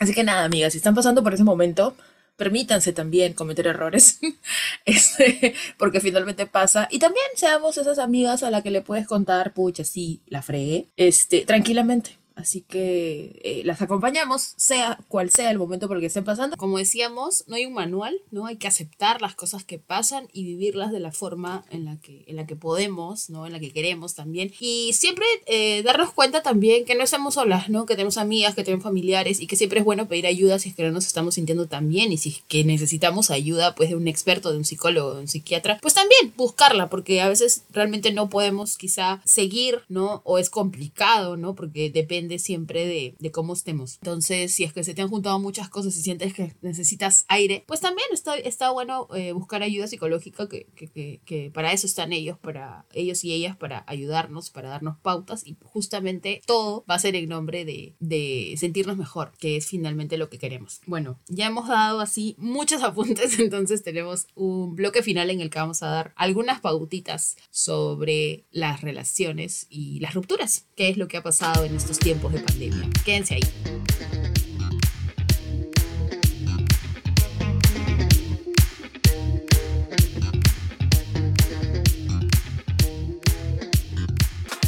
Así 0.00 0.12
que 0.12 0.24
nada, 0.24 0.42
amigas, 0.42 0.72
si 0.72 0.78
están 0.78 0.96
pasando 0.96 1.22
por 1.22 1.32
ese 1.32 1.44
momento, 1.44 1.96
permítanse 2.36 2.92
también 2.92 3.34
cometer 3.34 3.68
errores, 3.68 4.18
este, 4.84 5.54
porque 5.78 6.00
finalmente 6.00 6.46
pasa. 6.46 6.88
Y 6.90 6.98
también 6.98 7.26
seamos 7.36 7.78
esas 7.78 8.00
amigas 8.00 8.42
a 8.42 8.50
la 8.50 8.62
que 8.62 8.72
le 8.72 8.80
puedes 8.80 9.06
contar, 9.06 9.54
pucha, 9.54 9.84
sí, 9.84 10.20
la 10.26 10.42
fregué, 10.42 10.88
este, 10.96 11.44
tranquilamente 11.46 12.18
Así 12.36 12.62
que 12.62 13.40
eh, 13.44 13.62
las 13.64 13.80
acompañamos, 13.80 14.54
sea 14.56 14.98
cual 15.08 15.30
sea 15.30 15.50
el 15.50 15.58
momento 15.58 15.86
por 15.86 15.96
el 15.96 16.00
que 16.00 16.08
estén 16.08 16.24
pasando. 16.24 16.56
Como 16.56 16.78
decíamos, 16.78 17.44
no 17.46 17.54
hay 17.54 17.66
un 17.66 17.74
manual, 17.74 18.20
¿no? 18.30 18.46
Hay 18.46 18.56
que 18.56 18.66
aceptar 18.66 19.22
las 19.22 19.34
cosas 19.34 19.64
que 19.64 19.78
pasan 19.78 20.28
y 20.32 20.44
vivirlas 20.44 20.90
de 20.90 20.98
la 20.98 21.12
forma 21.12 21.64
en 21.70 21.84
la 21.84 21.96
que, 22.00 22.24
en 22.26 22.36
la 22.36 22.46
que 22.46 22.56
podemos, 22.56 23.30
¿no? 23.30 23.46
En 23.46 23.52
la 23.52 23.60
que 23.60 23.72
queremos 23.72 24.14
también. 24.14 24.52
Y 24.58 24.92
siempre 24.94 25.24
eh, 25.46 25.82
darnos 25.84 26.12
cuenta 26.12 26.42
también 26.42 26.84
que 26.84 26.96
no 26.96 27.04
estamos 27.04 27.34
solas, 27.34 27.68
¿no? 27.68 27.86
Que 27.86 27.94
tenemos 27.94 28.18
amigas, 28.18 28.54
que 28.54 28.64
tenemos 28.64 28.82
familiares 28.82 29.40
y 29.40 29.46
que 29.46 29.56
siempre 29.56 29.78
es 29.78 29.84
bueno 29.84 30.08
pedir 30.08 30.26
ayuda 30.26 30.58
si 30.58 30.70
es 30.70 30.74
que 30.74 30.82
no 30.82 30.90
nos 30.90 31.06
estamos 31.06 31.34
sintiendo 31.36 31.66
tan 31.66 31.88
bien 31.88 32.12
y 32.12 32.16
si 32.16 32.30
es 32.30 32.42
que 32.48 32.64
necesitamos 32.64 33.30
ayuda, 33.30 33.74
pues, 33.76 33.90
de 33.90 33.96
un 33.96 34.08
experto, 34.08 34.50
de 34.50 34.58
un 34.58 34.64
psicólogo, 34.64 35.14
de 35.14 35.20
un 35.20 35.28
psiquiatra, 35.28 35.78
pues 35.80 35.94
también 35.94 36.32
buscarla, 36.36 36.90
porque 36.90 37.20
a 37.20 37.28
veces 37.28 37.62
realmente 37.70 38.12
no 38.12 38.28
podemos 38.28 38.76
quizá 38.76 39.22
seguir, 39.24 39.82
¿no? 39.88 40.20
O 40.24 40.38
es 40.38 40.50
complicado, 40.50 41.36
¿no? 41.36 41.54
Porque 41.54 41.90
depende 41.90 42.23
siempre 42.38 42.86
de, 42.86 43.14
de 43.18 43.30
cómo 43.30 43.52
estemos. 43.52 43.98
Entonces, 44.02 44.52
si 44.52 44.64
es 44.64 44.72
que 44.72 44.84
se 44.84 44.94
te 44.94 45.02
han 45.02 45.08
juntado 45.08 45.38
muchas 45.38 45.68
cosas 45.68 45.96
y 45.96 46.02
sientes 46.02 46.34
que 46.34 46.54
necesitas 46.62 47.24
aire, 47.28 47.64
pues 47.66 47.80
también 47.80 48.08
está, 48.12 48.36
está 48.36 48.70
bueno 48.70 49.08
eh, 49.14 49.32
buscar 49.32 49.62
ayuda 49.62 49.86
psicológica, 49.86 50.48
que, 50.48 50.66
que, 50.74 51.20
que, 51.24 51.50
para 51.52 51.72
eso 51.72 51.86
están 51.86 52.12
ellos, 52.12 52.38
para 52.38 52.86
ellos 52.92 53.24
y 53.24 53.32
ellas, 53.32 53.56
para 53.56 53.84
ayudarnos, 53.86 54.50
para 54.50 54.68
darnos 54.68 54.98
pautas 54.98 55.46
y 55.46 55.56
justamente 55.62 56.40
todo 56.46 56.84
va 56.88 56.94
a 56.94 56.98
ser 56.98 57.16
en 57.16 57.28
nombre 57.28 57.64
de, 57.64 57.94
de 58.00 58.54
sentirnos 58.56 58.96
mejor, 58.96 59.32
que 59.38 59.56
es 59.56 59.66
finalmente 59.66 60.16
lo 60.16 60.30
que 60.30 60.38
queremos. 60.38 60.80
Bueno, 60.86 61.18
ya 61.28 61.46
hemos 61.46 61.68
dado 61.68 62.00
así 62.00 62.34
muchos 62.38 62.82
apuntes, 62.84 63.38
entonces 63.38 63.82
tenemos 63.82 64.26
un 64.34 64.74
bloque 64.74 65.02
final 65.02 65.30
en 65.30 65.40
el 65.40 65.50
que 65.50 65.58
vamos 65.58 65.82
a 65.82 65.88
dar 65.88 66.12
algunas 66.16 66.60
pautitas 66.60 67.36
sobre 67.50 68.44
las 68.50 68.80
relaciones 68.80 69.66
y 69.68 70.00
las 70.00 70.14
rupturas, 70.14 70.66
qué 70.76 70.88
es 70.88 70.96
lo 70.96 71.08
que 71.08 71.16
ha 71.16 71.22
pasado 71.22 71.64
en 71.64 71.74
estos 71.74 71.98
tiempos 71.98 72.13
de 72.14 72.40
pandemia. 72.40 72.88
Quédense 73.04 73.34
ahí. 73.34 73.42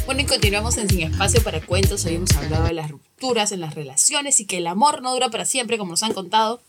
Bueno, 0.05 0.21
y 0.21 0.25
continuamos 0.25 0.77
en 0.77 0.89
Sin 0.89 1.01
Espacio 1.01 1.41
para 1.41 1.61
Cuentos. 1.61 2.05
Hoy 2.05 2.15
hemos 2.15 2.35
hablado 2.35 2.65
de 2.65 2.73
las 2.73 2.91
rupturas 2.91 3.51
en 3.51 3.61
las 3.61 3.75
relaciones 3.75 4.39
y 4.39 4.45
que 4.45 4.57
el 4.57 4.67
amor 4.67 5.01
no 5.01 5.13
dura 5.13 5.29
para 5.29 5.45
siempre, 5.45 5.77
como 5.77 5.91
nos 5.91 6.03
han 6.03 6.13
contado. 6.13 6.61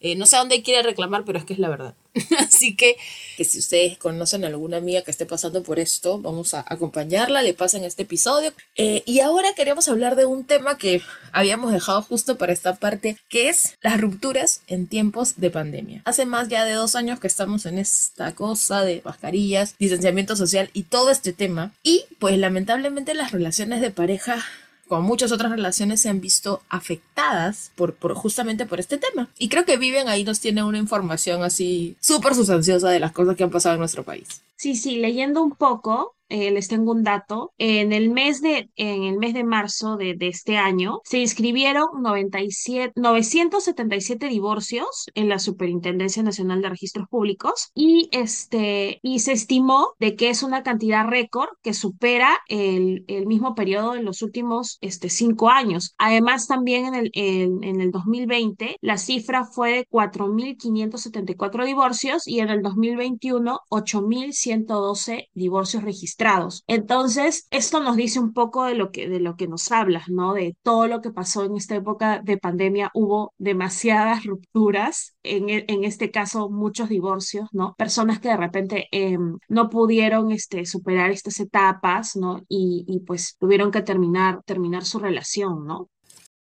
Eh, 0.00 0.16
no 0.16 0.26
sé 0.26 0.36
a 0.36 0.40
dónde 0.40 0.62
quiere 0.62 0.82
reclamar, 0.82 1.24
pero 1.24 1.38
es 1.38 1.44
que 1.44 1.54
es 1.54 1.58
la 1.58 1.68
verdad. 1.68 1.94
Así 2.38 2.76
que, 2.76 2.96
que 3.36 3.44
si 3.44 3.58
ustedes 3.58 3.98
conocen 3.98 4.44
a 4.44 4.48
alguna 4.48 4.78
amiga 4.78 5.02
que 5.02 5.10
esté 5.10 5.26
pasando 5.26 5.62
por 5.62 5.78
esto, 5.78 6.18
vamos 6.18 6.54
a 6.54 6.64
acompañarla, 6.66 7.42
le 7.42 7.54
pasen 7.54 7.84
este 7.84 8.02
episodio. 8.02 8.52
Eh, 8.76 9.02
y 9.06 9.20
ahora 9.20 9.52
queremos 9.54 9.88
hablar 9.88 10.16
de 10.16 10.26
un 10.26 10.44
tema 10.44 10.78
que 10.78 11.02
habíamos 11.32 11.72
dejado 11.72 12.02
justo 12.02 12.36
para 12.36 12.52
esta 12.52 12.76
parte, 12.76 13.16
que 13.28 13.48
es 13.48 13.76
las 13.82 14.00
rupturas 14.00 14.62
en 14.66 14.86
tiempos 14.86 15.34
de 15.36 15.50
pandemia. 15.50 16.02
Hace 16.04 16.26
más 16.26 16.48
ya 16.48 16.64
de 16.64 16.72
dos 16.72 16.96
años 16.96 17.20
que 17.20 17.26
estamos 17.26 17.66
en 17.66 17.78
esta 17.78 18.34
cosa 18.34 18.82
de 18.82 19.02
mascarillas, 19.04 19.74
distanciamiento 19.78 20.36
social 20.36 20.70
y 20.72 20.84
todo 20.84 21.10
este 21.10 21.32
tema. 21.32 21.72
Y 21.82 22.04
pues 22.18 22.38
lamentablemente 22.38 23.14
las 23.14 23.32
relaciones 23.32 23.80
de 23.80 23.90
pareja 23.90 24.44
como 24.90 25.02
muchas 25.02 25.32
otras 25.32 25.52
relaciones, 25.52 26.00
se 26.00 26.08
han 26.08 26.20
visto 26.20 26.62
afectadas 26.68 27.70
por, 27.76 27.94
por, 27.94 28.12
justamente 28.14 28.66
por 28.66 28.80
este 28.80 28.98
tema. 28.98 29.30
Y 29.38 29.48
creo 29.48 29.64
que 29.64 29.78
Vivian 29.78 30.08
ahí 30.08 30.24
nos 30.24 30.40
tiene 30.40 30.64
una 30.64 30.78
información 30.78 31.44
así 31.44 31.96
súper 32.00 32.34
sustanciosa 32.34 32.90
de 32.90 33.00
las 33.00 33.12
cosas 33.12 33.36
que 33.36 33.44
han 33.44 33.50
pasado 33.50 33.76
en 33.76 33.78
nuestro 33.78 34.02
país. 34.02 34.42
Sí, 34.60 34.74
sí, 34.76 34.96
leyendo 34.96 35.42
un 35.42 35.52
poco, 35.52 36.16
eh, 36.30 36.50
les 36.52 36.68
tengo 36.68 36.92
un 36.92 37.02
dato. 37.02 37.52
En 37.58 37.92
el 37.92 38.10
mes 38.10 38.40
de, 38.40 38.70
en 38.76 39.02
el 39.02 39.18
mes 39.18 39.34
de 39.34 39.42
marzo 39.42 39.96
de, 39.96 40.16
este 40.20 40.56
año 40.56 41.00
se 41.04 41.18
inscribieron 41.18 41.86
97, 42.00 42.92
977 42.94 44.28
divorcios 44.28 45.06
en 45.14 45.28
la 45.28 45.40
Superintendencia 45.40 46.22
Nacional 46.22 46.62
de 46.62 46.68
Registros 46.68 47.08
Públicos 47.08 47.70
y, 47.74 48.08
este, 48.12 49.00
y 49.02 49.18
se 49.18 49.32
estimó 49.32 49.94
de 49.98 50.14
que 50.14 50.30
es 50.30 50.44
una 50.44 50.62
cantidad 50.62 51.04
récord 51.06 51.48
que 51.62 51.74
supera 51.74 52.38
el, 52.46 53.04
el 53.08 53.26
mismo 53.26 53.56
periodo 53.56 53.96
en 53.96 54.04
los 54.04 54.22
últimos 54.22 54.78
este, 54.80 55.10
cinco 55.10 55.50
años. 55.50 55.94
Además, 55.98 56.46
también 56.46 56.86
en 56.86 56.94
el, 56.94 57.10
en, 57.14 57.64
en 57.64 57.80
el 57.80 57.90
2020 57.90 58.76
la 58.80 58.98
cifra 58.98 59.44
fue 59.44 59.72
de 59.72 59.86
4.574 59.90 61.66
divorcios 61.66 62.28
y 62.28 62.38
en 62.38 62.50
el 62.50 62.62
2021 62.62 63.58
8.112 64.50 65.28
divorcios 65.34 65.82
registrados 65.82 66.64
entonces, 66.66 67.46
esto 67.50 67.80
nos 67.80 67.96
dice 67.96 68.20
un 68.20 68.32
poco 68.32 68.64
de 68.64 68.74
lo 68.74 68.90
que, 68.90 69.08
de 69.08 69.20
lo 69.20 69.36
que 69.36 69.48
nos 69.48 69.70
hablas, 69.72 70.08
¿no? 70.08 70.34
De 70.34 70.56
todo 70.62 70.86
lo 70.86 71.00
que 71.00 71.10
pasó 71.10 71.44
en 71.44 71.56
esta 71.56 71.74
época 71.76 72.20
de 72.20 72.38
pandemia. 72.38 72.90
Hubo 72.94 73.34
demasiadas 73.38 74.24
rupturas, 74.24 75.14
en, 75.22 75.50
e, 75.50 75.64
en 75.68 75.84
este 75.84 76.10
caso 76.10 76.50
muchos 76.50 76.88
divorcios, 76.88 77.48
¿no? 77.52 77.74
Personas 77.76 78.20
que 78.20 78.28
de 78.28 78.36
repente 78.36 78.88
eh, 78.92 79.18
no 79.48 79.70
pudieron 79.70 80.32
este, 80.32 80.66
superar 80.66 81.10
estas 81.10 81.40
etapas, 81.40 82.16
¿no? 82.16 82.42
Y, 82.48 82.84
y 82.88 83.00
pues 83.00 83.36
tuvieron 83.38 83.70
que 83.70 83.82
terminar, 83.82 84.42
terminar 84.44 84.84
su 84.84 84.98
relación, 84.98 85.66
¿no? 85.66 85.88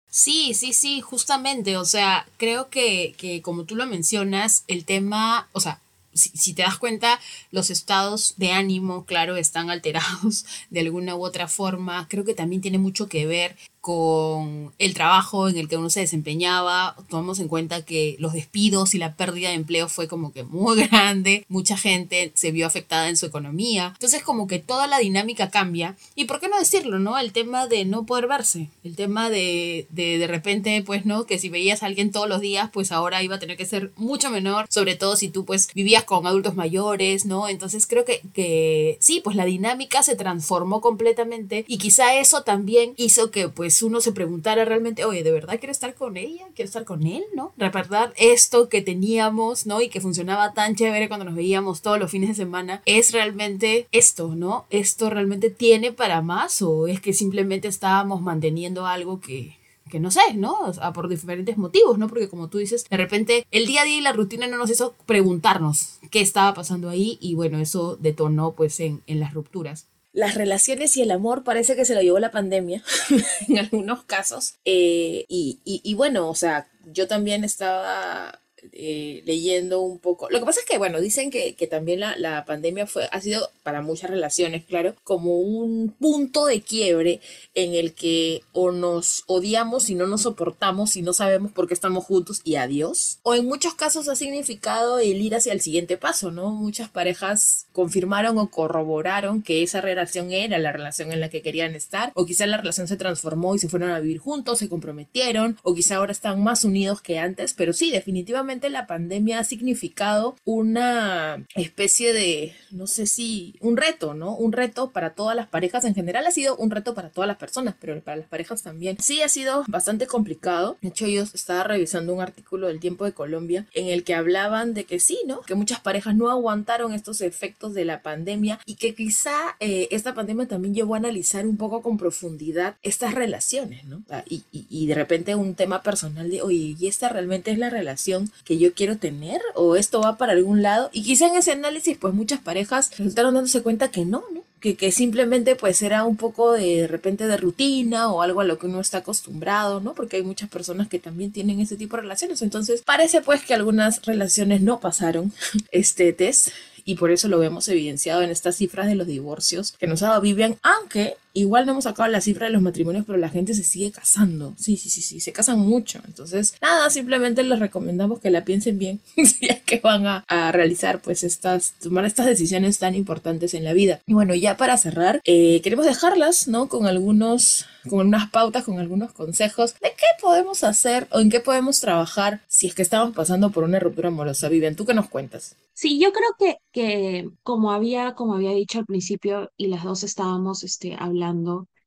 Sí, 0.09 0.54
sí, 0.54 0.72
sí, 0.72 1.00
justamente, 1.00 1.76
o 1.76 1.85
sea, 1.85 2.24
creo 2.37 2.68
que, 2.70 3.14
que 3.18 3.42
como 3.42 3.64
tú 3.64 3.74
lo 3.74 3.85
mencionas, 3.87 4.64
el 4.68 4.85
tema, 4.85 5.48
o 5.52 5.59
sea, 5.59 5.80
si, 6.14 6.55
te 6.55 6.62
das 6.62 6.79
cuenta, 6.79 7.20
los 7.50 7.70
estados 7.70 8.35
de 8.37 8.53
ánimo, 8.53 9.05
claro, 9.05 9.37
están 9.37 9.70
alterados 9.70 10.46
de 10.70 10.81
alguna 10.81 11.16
u 11.16 11.24
otra 11.24 11.48
forma. 11.48 12.07
Creo 12.09 12.24
que 12.24 12.35
también 12.35 12.62
tiene 12.62 12.79
mucho 12.79 13.09
que 13.09 13.27
ver 13.27 13.57
con 13.85 14.73
el 14.79 14.94
trabajo 14.94 15.51
en 15.51 15.59
el 15.59 15.68
que 15.68 15.77
uno 15.77 15.90
se 15.90 16.01
desempeñaba. 16.01 16.97
Tomamos 17.11 17.38
en 17.38 17.49
cuenta 17.49 17.85
que 17.85 18.16
los 18.18 18.33
despidos 18.33 18.94
y 18.94 18.99
la 18.99 19.14
pérdida 19.14 19.51
de 19.51 19.57
empleo 19.57 19.90
fue 19.90 20.09
como 20.09 20.33
que 20.33 20.42
muy 20.42 20.83
grande. 20.88 21.44
Mucha 21.51 21.77
gente 21.77 22.33
se 22.35 22.51
vio 22.51 22.66
afectada 22.66 23.11
en 23.11 23.18
su 23.18 23.27
economía. 23.27 23.90
Entonces 23.92 24.23
como 24.23 24.47
que 24.47 24.59
toda 24.59 24.87
la 24.87 25.01
dinámica 25.01 25.51
cambia. 25.51 25.97
Y 26.14 26.25
por 26.25 26.40
qué 26.40 26.49
no 26.49 26.59
decirlo, 26.59 26.99
¿no? 26.99 27.18
El 27.18 27.33
tema 27.33 27.66
de 27.66 27.85
no 27.85 28.07
poder 28.07 28.27
verse. 28.27 28.70
El 28.85 28.97
tema 28.97 29.29
de 29.29 29.87
de, 29.90 30.18
de 30.18 30.27
repente, 30.27 30.83
pues, 30.87 31.05
¿no? 31.05 31.27
Que 31.27 31.38
si 31.38 31.51
veías 31.51 31.83
a 31.83 31.87
alguien 31.87 32.11
todos 32.11 32.27
los 32.27 32.40
días, 32.40 32.70
pues 32.73 32.90
ahora 32.90 33.23
iba 33.23 33.37
a 33.37 33.38
tener 33.38 33.59
que 33.59 33.66
ser 33.66 33.92
mucho 33.97 34.31
menor. 34.31 34.64
Sobre 34.70 34.94
todo 34.94 35.16
si 35.16 35.29
tú 35.29 35.44
pues 35.44 35.68
vivías 35.75 36.05
con 36.05 36.27
adultos 36.27 36.55
mayores, 36.55 37.27
¿no? 37.27 37.49
Entonces 37.49 37.87
creo 37.87 38.07
que, 38.07 38.23
que 38.33 38.97
sí, 39.01 39.20
pues 39.23 39.37
la 39.37 39.44
dinámica 39.44 40.03
se 40.03 40.16
transformó 40.16 40.81
completamente. 40.81 41.66
Y 41.68 41.77
quizá 41.77 42.14
eso 42.14 42.44
también 42.44 42.94
hizo 42.97 43.31
que 43.31 43.51
pues 43.51 43.74
pues, 43.75 43.83
uno 43.83 44.01
se 44.01 44.13
preguntara 44.13 44.65
realmente, 44.65 45.05
oye, 45.05 45.25
¿de 45.25 45.33
verdad 45.33 45.59
quiero 45.59 45.73
estar 45.73 45.95
con 45.97 46.17
ella? 46.17 46.47
¿Quiero 46.55 46.69
estar 46.69 46.85
con 46.85 47.05
él? 47.09 47.25
¿No? 47.35 47.53
Recordar 47.57 48.13
esto 48.17 48.69
que 48.69 48.83
teníamos, 48.83 49.67
¿no? 49.67 49.81
Y 49.81 49.89
que 49.89 50.01
funcionaba 50.01 50.55
tan 50.55 50.77
chévere 50.77 51.09
cuando 51.09 51.25
nos 51.25 51.35
veíamos 51.35 51.83
todos 51.83 51.99
los 51.99 52.09
fines 52.09 52.29
de 52.29 52.37
semana, 52.37 52.83
¿es 52.87 53.11
realmente 53.11 53.89
esto, 53.91 54.37
¿no? 54.37 54.67
¿Esto 54.71 55.11
realmente 55.11 55.51
tiene 55.51 55.91
para 55.91 56.23
más 56.23 56.63
o 56.63 56.87
es 56.87 57.01
que 57.01 57.13
simplemente 57.13 57.67
estábamos 57.67 58.23
manteniendo 58.23 58.87
algo 58.87 59.21
que, 59.21 59.57
que 59.91 59.99
no 59.99 60.13
sé, 60.13 60.35
¿no? 60.37 60.55
O 60.61 60.93
por 60.93 61.09
diferentes 61.09 61.57
motivos, 61.59 61.99
¿no? 61.99 62.07
Porque 62.07 62.29
como 62.29 62.49
tú 62.49 62.59
dices, 62.59 62.87
de 62.89 62.97
repente 62.97 63.45
el 63.51 63.67
día 63.67 63.83
a 63.83 63.85
día 63.85 63.99
y 63.99 64.03
la 64.03 64.13
rutina 64.13 64.47
no 64.47 64.57
nos 64.57 64.71
hizo 64.71 64.95
preguntarnos 65.05 65.99
qué 66.13 66.21
estaba 66.21 66.55
pasando 66.55 66.91
ahí 66.91 67.19
y 67.21 67.35
bueno, 67.35 67.59
eso 67.59 67.97
detonó 67.97 68.53
pues 68.53 68.79
en, 68.79 69.03
en 69.09 69.19
las 69.19 69.35
rupturas 69.35 69.89
las 70.14 70.37
relaciones 70.37 70.96
y 70.96 71.03
el 71.03 71.11
amor 71.11 71.42
parece 71.44 71.77
que 71.77 71.85
se 71.85 71.94
lo 71.94 72.00
llevó 72.00 72.20
la 72.20 72.31
pandemia 72.31 72.83
en 73.48 73.59
algunos 73.59 74.05
casos. 74.05 74.55
Eh, 74.64 75.27
y, 75.29 75.59
y, 75.64 75.81
y, 75.85 75.94
bueno, 75.94 76.31
o 76.31 76.35
sea, 76.35 76.68
yo 76.87 77.07
también 77.09 77.44
estaba 77.44 78.40
eh, 78.77 79.23
leyendo 79.25 79.81
un 79.81 79.99
poco. 79.99 80.29
Lo 80.31 80.41
que 80.41 80.45
pasa 80.45 80.61
es 80.61 80.67
que, 80.67 80.79
bueno, 80.79 81.01
dicen 81.01 81.31
que, 81.31 81.55
que 81.55 81.69
también 81.69 82.01
la, 82.01 82.17
la, 82.17 82.45
pandemia 82.45 82.87
fue, 82.89 83.09
ha 83.13 83.21
sido 83.21 83.51
para 83.63 83.83
muchas 83.83 84.11
relaciones, 84.11 84.65
claro, 84.65 84.95
como 85.05 85.39
un 85.39 85.95
punto 85.99 86.47
de 86.47 86.61
quiebre 86.61 87.21
en 87.55 87.75
el 87.75 87.95
que 87.95 88.43
o 88.53 88.73
nos 88.73 89.23
odiamos 89.27 89.91
y 89.91 89.95
no 89.95 90.09
nos 90.09 90.23
soportamos 90.23 90.97
y 90.97 91.03
no 91.03 91.13
sabemos 91.13 91.53
por 91.53 91.69
qué 91.69 91.75
estamos 91.75 92.05
juntos 92.05 92.41
y 92.43 92.57
adiós. 92.57 93.21
O 93.23 93.35
en 93.35 93.47
muchos 93.47 93.75
casos 93.75 94.09
ha 94.09 94.17
significado 94.17 94.99
el 94.99 95.23
ir 95.23 95.37
hacia 95.37 95.53
el 95.53 95.61
siguiente 95.61 95.97
paso, 95.97 96.33
¿no? 96.33 96.51
Muchas 96.51 96.89
parejas 96.89 97.67
confirmaron 97.73 98.39
o 98.39 98.51
corroboraron 98.51 99.43
que 99.43 99.63
esa 99.63 99.81
relación 99.81 100.33
era 100.33 100.59
la 100.59 100.73
relación 100.73 101.13
en 101.13 101.21
la 101.21 101.29
que 101.29 101.43
querían 101.43 101.77
estar, 101.77 102.11
o 102.15 102.27
quizá 102.27 102.47
la 102.47 102.57
relación 102.57 102.89
se 102.89 102.97
transformó 102.97 103.55
y 103.55 103.59
se 103.61 103.69
fueron 103.69 103.91
a 103.91 104.01
vivir 104.01 104.19
juntos, 104.19 104.59
se 104.59 104.69
comprometieron, 104.69 105.59
o 105.63 105.75
quizá 105.75 105.97
ahora 105.97 106.13
están 106.13 106.43
más 106.43 106.65
unidos 106.65 107.01
que 107.01 107.19
antes, 107.21 107.55
pero 107.55 107.73
sí, 107.73 107.91
definitivamente 107.91 108.63
definitivamente 108.64 108.70
la 108.70 108.87
pandemia 108.87 109.38
ha 109.40 109.44
significado 109.44 110.37
una 110.44 111.44
especie 111.55 112.12
de, 112.12 112.55
no 112.70 112.87
sé 112.87 113.07
si, 113.07 113.55
un 113.61 113.77
reto, 113.77 114.14
¿no? 114.14 114.37
Un 114.37 114.53
reto 114.53 114.90
para 114.90 115.11
todas 115.11 115.37
las 115.37 115.48
parejas. 115.48 115.85
En 115.85 115.94
general 115.94 116.27
ha 116.27 116.31
sido 116.31 116.57
un 116.57 116.70
reto 116.70 116.94
para 116.94 117.11
todas 117.11 117.29
las 117.29 117.37
personas, 117.37 117.74
pero 117.81 118.00
para 118.00 118.16
las 118.16 118.29
parejas 118.29 118.62
también. 118.62 118.96
Sí, 119.00 119.22
ha 119.22 119.29
sido 119.29 119.64
bastante 119.68 120.07
complicado. 120.07 120.77
De 120.83 120.88
hecho, 120.88 121.07
yo 121.07 121.22
estaba 121.22 121.64
revisando 121.64 122.14
un 122.14 122.20
artículo 122.20 122.68
del 122.68 122.81
Tiempo 122.81 123.05
de 123.05 123.12
Colombia 123.12 123.66
en 123.74 123.88
el 123.88 124.05
que 124.05 124.14
hablaban 124.14 124.74
de 124.74 124.85
que 124.85 125.00
sí, 125.00 125.18
¿no? 125.27 125.40
Que 125.42 125.55
muchas 125.55 125.81
parejas 125.81 126.14
no 126.16 126.31
aguantaron 126.31 126.92
estos 126.92 127.20
efectos 127.20 127.74
de 127.74 127.85
la 127.85 128.03
pandemia 128.03 128.59
y 128.66 128.74
que 128.77 128.94
quizá 128.94 129.57
eh, 129.61 129.88
esta 129.90 130.14
pandemia 130.14 130.46
también 130.46 130.74
llevó 130.74 130.94
a 130.94 130.98
analizar 130.98 131.46
un 131.46 131.57
poco 131.57 131.83
con 131.83 131.98
profundidad 131.98 132.77
estas 132.83 133.14
relaciones, 133.14 133.85
¿no? 133.85 134.03
Y, 134.29 134.44
y 134.53 134.87
de 134.87 134.94
repente 134.94 135.35
un 135.35 135.55
tema 135.55 135.83
personal 135.83 136.31
de, 136.31 136.42
oye, 136.42 136.77
¿y 136.79 136.87
esta 136.87 137.09
realmente 137.09 137.50
es 137.50 137.59
la 137.59 137.70
relación 137.70 138.31
que 138.44 138.54
yo 138.59 138.75
quiero 138.75 138.99
tener? 138.99 139.40
¿O 139.55 139.77
esto 139.77 140.01
va 140.01 140.17
para 140.17 140.33
algún 140.33 140.62
lado? 140.62 140.90
Y 140.93 141.03
quizá 141.03 141.27
en 141.27 141.37
ese 141.37 141.53
análisis, 141.53 141.97
pues 141.99 142.14
muchas 142.14 142.40
parejas 142.40 142.90
resultaron 142.97 143.35
dándose 143.35 143.62
cuenta 143.62 143.90
que 143.90 144.05
no, 144.05 144.25
¿no? 144.33 144.43
Que, 144.61 144.77
que, 144.77 144.93
simplemente 144.93 145.57
pues 145.57 145.83
era 145.83 146.05
un 146.05 146.17
poco 146.17 146.53
de, 146.53 146.87
repente 146.87 147.27
de 147.27 147.37
rutina 147.37 148.11
o 148.11 148.23
algo 148.23 148.40
a 148.40 148.45
lo 148.45 148.59
que 148.59 148.67
uno 148.67 148.81
está 148.81 148.99
acostumbrado, 148.99 149.81
¿no? 149.81 149.93
Porque 149.93 150.17
hay 150.17 150.23
muchas 150.23 150.49
personas 150.49 150.88
que 150.88 150.99
también 150.99 151.33
tienen 151.33 151.61
ese 151.61 151.77
tipo 151.77 151.97
de 151.97 152.03
relaciones. 152.03 152.40
Entonces 152.40 152.83
parece 152.83 153.21
pues 153.21 153.45
que 153.45 153.53
algunas 153.53 154.01
relaciones 154.03 154.62
no 154.62 154.81
pasaron 154.81 155.33
este 155.71 156.12
test 156.14 156.49
y 156.85 156.97
por 156.97 157.11
eso 157.11 157.29
lo 157.29 157.38
vemos 157.38 157.69
evidenciado 157.69 158.23
en 158.23 158.31
estas 158.31 158.57
cifras 158.57 158.87
de 158.87 158.95
los 158.95 159.07
divorcios 159.07 159.73
que 159.73 159.87
nos 159.87 160.03
ha 160.03 160.09
dado 160.09 160.21
Vivian, 160.21 160.57
aunque 160.62 161.17
igual 161.35 161.66
no 161.66 161.73
hemos 161.73 161.85
sacado 161.85 162.09
la 162.09 162.20
cifra 162.20 162.47
de 162.47 162.53
los 162.53 162.62
matrimonios, 162.62 163.05
pero 163.07 163.18
la 163.18 163.29
gente 163.29 163.55
se 163.55 163.64
sigue 163.64 163.92
casando. 163.92 164.55
Sí, 164.57 164.77
sí, 164.77 164.88
sí, 164.88 165.03
sí, 165.03 165.20
se 165.20 165.33
casan 165.33 165.59
mucho. 165.59 166.01
Entonces, 166.07 166.55
nada, 166.62 166.88
simplemente 166.88 167.42
les 167.42 167.59
recomendamos 167.59 168.20
que 168.20 168.31
la 168.31 168.44
piensen 168.44 168.79
bien 168.79 169.01
si 169.16 169.49
que 169.66 169.81
van 169.81 170.07
a, 170.07 170.25
a, 170.29 170.53
realizar 170.53 171.01
pues 171.01 171.25
estas, 171.25 171.75
tomar 171.83 172.05
estas 172.05 172.27
decisiones 172.27 172.79
tan 172.79 172.94
importantes 172.94 173.55
en 173.55 173.64
la 173.64 173.73
vida. 173.73 174.01
Y 174.07 174.14
bueno, 174.14 174.35
ya 174.35 174.57
para 174.57 174.77
cerrar, 174.77 175.20
eh, 175.25 175.61
queremos 175.62 175.87
dejarlas, 175.87 176.49
¿no? 176.49 176.68
Con 176.68 176.87
algunos, 176.87 177.66
con 177.88 178.07
unas 178.07 178.31
pautas, 178.31 178.64
con 178.64 178.79
algunos 178.79 179.12
consejos 179.12 179.75
de 179.81 179.90
qué 179.90 180.07
podemos 180.20 180.64
hacer 180.64 181.09
o 181.11 181.20
en 181.20 181.31
qué 181.31 181.40
podemos 181.40 181.81
trabajar 181.81 182.40
si 182.49 182.68
es 182.68 182.75
que 182.75 182.83
estamos 182.83 183.14
pasando 183.14 183.51
por 183.51 183.64
una 183.64 183.81
ruptura 183.81 184.09
amorosa. 184.09 184.49
Vivian, 184.49 184.77
¿tú 184.77 184.85
qué 184.85 184.94
nos 184.94 185.09
cuentas? 185.09 185.57
Sí, 185.75 185.99
yo 185.99 186.12
creo 186.12 186.31
que, 186.38 186.57
que 186.73 187.29
como 187.42 187.73
había, 187.73 188.14
como 188.14 188.35
había 188.35 188.53
dicho 188.53 188.79
al 188.79 188.87
principio 188.87 189.51
y 189.57 189.66
las 189.66 189.83
dos 189.83 190.05
estábamos 190.05 190.62
este, 190.62 190.97
hablando, 190.97 191.24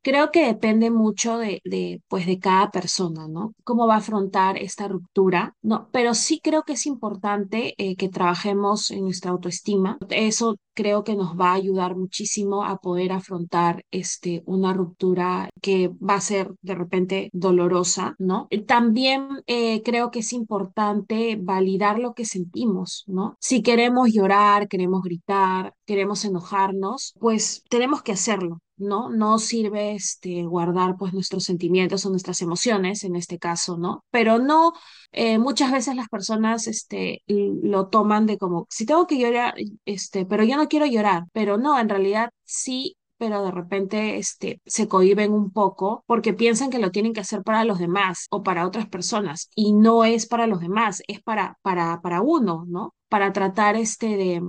creo 0.08 0.32
que 0.32 0.45
depende 0.45 0.89
mucho 0.89 1.38
de, 1.38 1.62
de, 1.65 2.02
pues 2.08 2.26
de 2.26 2.39
cada 2.39 2.71
persona, 2.71 3.28
¿no? 3.28 3.54
Cómo 3.65 3.88
va 3.88 3.95
a 3.95 3.97
afrontar 3.97 4.58
esta 4.58 4.88
ruptura, 4.88 5.54
¿no? 5.62 5.89
Pero 5.91 6.13
sí 6.13 6.39
creo 6.41 6.63
que 6.63 6.73
es 6.73 6.86
importante 6.86 7.73
eh, 7.78 7.97
que 7.97 8.08
trabajemos 8.08 8.89
en 8.91 9.04
nuestra 9.04 9.32
autoestima. 9.32 9.97
Eso 10.10 10.56
creo 10.73 11.04
que 11.04 11.17
nos 11.17 11.38
va 11.38 11.52
a 11.52 11.56
ayudar 11.56 11.97
muchísimo 11.97 12.63
a 12.63 12.78
poder 12.78 13.12
afrontar 13.12 13.84
este, 13.91 14.43
una 14.45 14.71
ruptura 14.71 15.50
que 15.62 15.89
va 15.89 16.15
a 16.15 16.21
ser 16.21 16.54
de 16.62 16.76
repente 16.76 17.30
dolorosa, 17.34 18.15
¿no? 18.17 18.47
También 18.65 19.28
eh, 19.45 19.82
creo 19.84 20.10
que 20.10 20.19
es 20.19 20.32
importante 20.32 21.38
validar 21.41 22.00
lo 22.00 22.13
que 22.13 22.23
sentimos, 22.23 23.04
¿no? 23.08 23.36
Si 23.41 23.62
queremos 23.62 24.13
llorar, 24.13 24.69
queremos 24.69 25.02
gritar, 25.02 25.73
queremos 25.86 26.23
enojarnos, 26.23 27.13
pues 27.19 27.63
tenemos 27.69 28.04
que 28.04 28.13
hacerlo, 28.13 28.62
¿no? 28.77 29.09
No 29.09 29.39
sirve 29.39 29.93
este, 29.93 30.43
guardar 30.43 30.95
pues 30.97 31.13
nuestros 31.13 31.43
sentimientos 31.43 32.05
o 32.05 32.09
nuestras 32.09 32.41
emociones 32.41 33.03
en 33.03 33.15
este 33.15 33.39
caso, 33.39 33.77
¿no? 33.77 34.03
Pero 34.11 34.39
no, 34.39 34.73
eh, 35.11 35.37
muchas 35.39 35.71
veces 35.71 35.95
las 35.95 36.09
personas 36.09 36.67
este, 36.67 37.23
lo 37.27 37.87
toman 37.87 38.25
de 38.25 38.37
como, 38.37 38.67
si 38.69 38.85
tengo 38.85 39.07
que 39.07 39.19
llorar, 39.19 39.55
este, 39.85 40.25
pero 40.25 40.43
yo 40.43 40.57
no 40.57 40.67
quiero 40.67 40.85
llorar, 40.85 41.23
pero 41.33 41.57
no, 41.57 41.79
en 41.79 41.89
realidad 41.89 42.29
sí 42.43 42.95
pero 43.17 43.43
de 43.43 43.51
repente 43.51 44.17
este, 44.17 44.61
se 44.65 44.87
cohiben 44.87 45.33
un 45.33 45.51
poco 45.51 46.03
porque 46.05 46.33
piensan 46.33 46.69
que 46.69 46.79
lo 46.79 46.91
tienen 46.91 47.13
que 47.13 47.21
hacer 47.21 47.43
para 47.43 47.63
los 47.63 47.79
demás 47.79 48.27
o 48.29 48.43
para 48.43 48.65
otras 48.67 48.87
personas 48.87 49.49
y 49.55 49.73
no 49.73 50.03
es 50.05 50.27
para 50.27 50.47
los 50.47 50.59
demás, 50.59 51.01
es 51.07 51.21
para, 51.21 51.57
para, 51.61 51.99
para 52.01 52.21
uno, 52.21 52.65
¿no? 52.67 52.93
Para 53.09 53.33
tratar 53.33 53.75
este 53.75 54.17
de, 54.17 54.41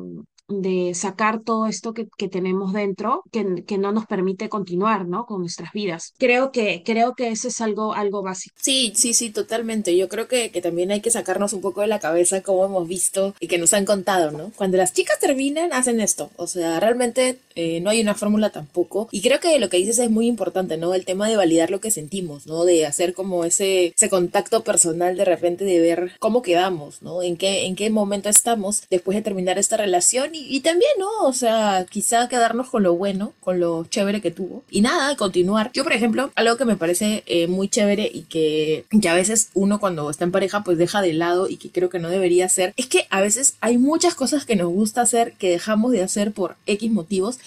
de 0.49 0.95
sacar 0.95 1.41
todo 1.43 1.67
esto 1.67 1.93
que, 1.93 2.09
que 2.17 2.29
tenemos 2.29 2.73
dentro 2.73 3.23
que, 3.31 3.65
que, 3.67 3.79
no 3.79 3.93
nos 3.93 4.07
permite 4.07 4.49
continuar, 4.49 5.07
¿no? 5.07 5.27
Con 5.27 5.41
nuestras 5.41 5.73
vidas. 5.73 6.15
Creo 6.19 6.53
que, 6.53 6.83
creo 6.85 7.15
que 7.15 7.29
eso 7.29 7.49
es 7.49 7.61
algo, 7.61 7.95
algo 7.95 8.23
básico. 8.23 8.57
Sí, 8.61 8.93
sí, 8.97 9.15
sí, 9.15 9.31
totalmente. 9.31 9.97
Yo 9.97 10.09
creo 10.09 10.27
que, 10.27 10.51
que 10.51 10.63
también 10.63 10.91
hay 10.91 11.01
que 11.01 11.11
sacarnos 11.11 11.53
un 11.53 11.61
poco 11.61 11.83
de 11.83 11.87
la 11.87 12.01
cabeza 12.01 12.43
como 12.43 12.65
hemos 12.65 12.89
visto 12.89 13.35
y 13.41 13.47
que 13.47 13.59
nos 13.59 13.75
han 13.75 13.85
contado, 13.85 14.31
¿no? 14.31 14.51
Cuando 14.57 14.79
las 14.79 14.95
chicas 14.95 15.19
terminan, 15.19 15.73
hacen 15.73 16.01
esto. 16.01 16.31
O 16.37 16.47
sea, 16.47 16.81
realmente 16.81 17.39
eh, 17.55 17.81
no 17.81 17.91
hay 17.91 18.01
una 18.01 18.15
fórmula 18.15 18.51
tampoco. 18.51 19.09
Y 19.11 19.21
creo 19.21 19.41
que 19.41 19.59
lo 19.59 19.69
que 19.69 19.77
dices 19.77 19.99
es 19.99 20.11
muy 20.11 20.27
importante, 20.27 20.77
¿no? 20.77 20.95
El 20.95 21.05
tema 21.05 21.29
de 21.29 21.37
validar 21.37 21.71
lo 21.71 21.81
que 21.81 21.91
sentimos, 21.91 22.47
¿no? 22.47 22.65
De 22.65 22.87
hacer 22.87 23.13
como 23.13 23.45
ese, 23.45 23.93
ese 23.97 24.09
contacto 24.09 24.65
personal 24.65 25.17
de 25.17 25.25
repente 25.25 25.65
de 25.65 25.79
ver 25.81 26.13
cómo 26.19 26.41
quedamos, 26.43 27.03
¿no? 27.03 27.23
En 27.23 27.37
qué, 27.37 27.67
en 27.67 27.77
qué 27.77 27.91
momento 27.91 28.29
estamos 28.29 28.83
después 28.91 29.17
de 29.17 29.23
terminar 29.23 29.59
esta 29.59 29.77
relación 29.77 30.35
y, 30.49 30.61
también, 30.61 30.91
¿no? 30.99 31.09
O 31.27 31.33
sea, 31.33 31.87
quizá 31.89 32.29
quedarnos 32.29 32.69
con 32.71 32.83
lo 32.83 32.95
bueno, 32.95 33.33
con 33.41 33.61
lo 33.61 33.85
chévere 33.85 34.21
que 34.21 34.31
tuvo. 34.31 34.65
Y 34.71 34.81
nada, 34.81 35.17
continuar. 35.17 35.71
Yo, 35.73 35.85
por 35.85 35.93
ejemplo, 35.93 36.31
algo 36.35 36.57
que 36.57 36.65
me 36.65 36.77
parece 36.77 37.23
eh, 37.27 37.47
muy 37.47 37.69
chévere 37.69 38.11
y 38.13 38.23
que, 38.23 38.85
que 39.01 39.09
a 39.09 39.15
veces 39.15 39.51
uno 39.55 39.81
cuando 39.81 40.11
está 40.11 40.25
en 40.25 40.33
pareja 40.33 40.65
pues 40.65 40.79
deja 40.79 41.03
de 41.03 41.13
lado 41.13 41.49
y 41.49 41.57
que 41.57 41.71
creo 41.71 41.91
que 41.91 41.99
no 41.99 42.09
debería 42.09 42.47
hacer, 42.47 42.75
es 42.77 42.87
que 42.87 43.07
a 43.11 43.21
veces 43.21 43.57
hay 43.61 43.79
muchas 43.79 44.15
cosas 44.15 44.45
que 44.45 44.57
nos 44.57 44.69
gusta 44.69 45.03
hacer 45.03 45.35
que 45.35 45.51
dejamos 45.51 45.93
de 45.93 46.03
hacer 46.03 46.33
por 46.33 46.57
X 46.67 46.91
motivos 46.91 47.39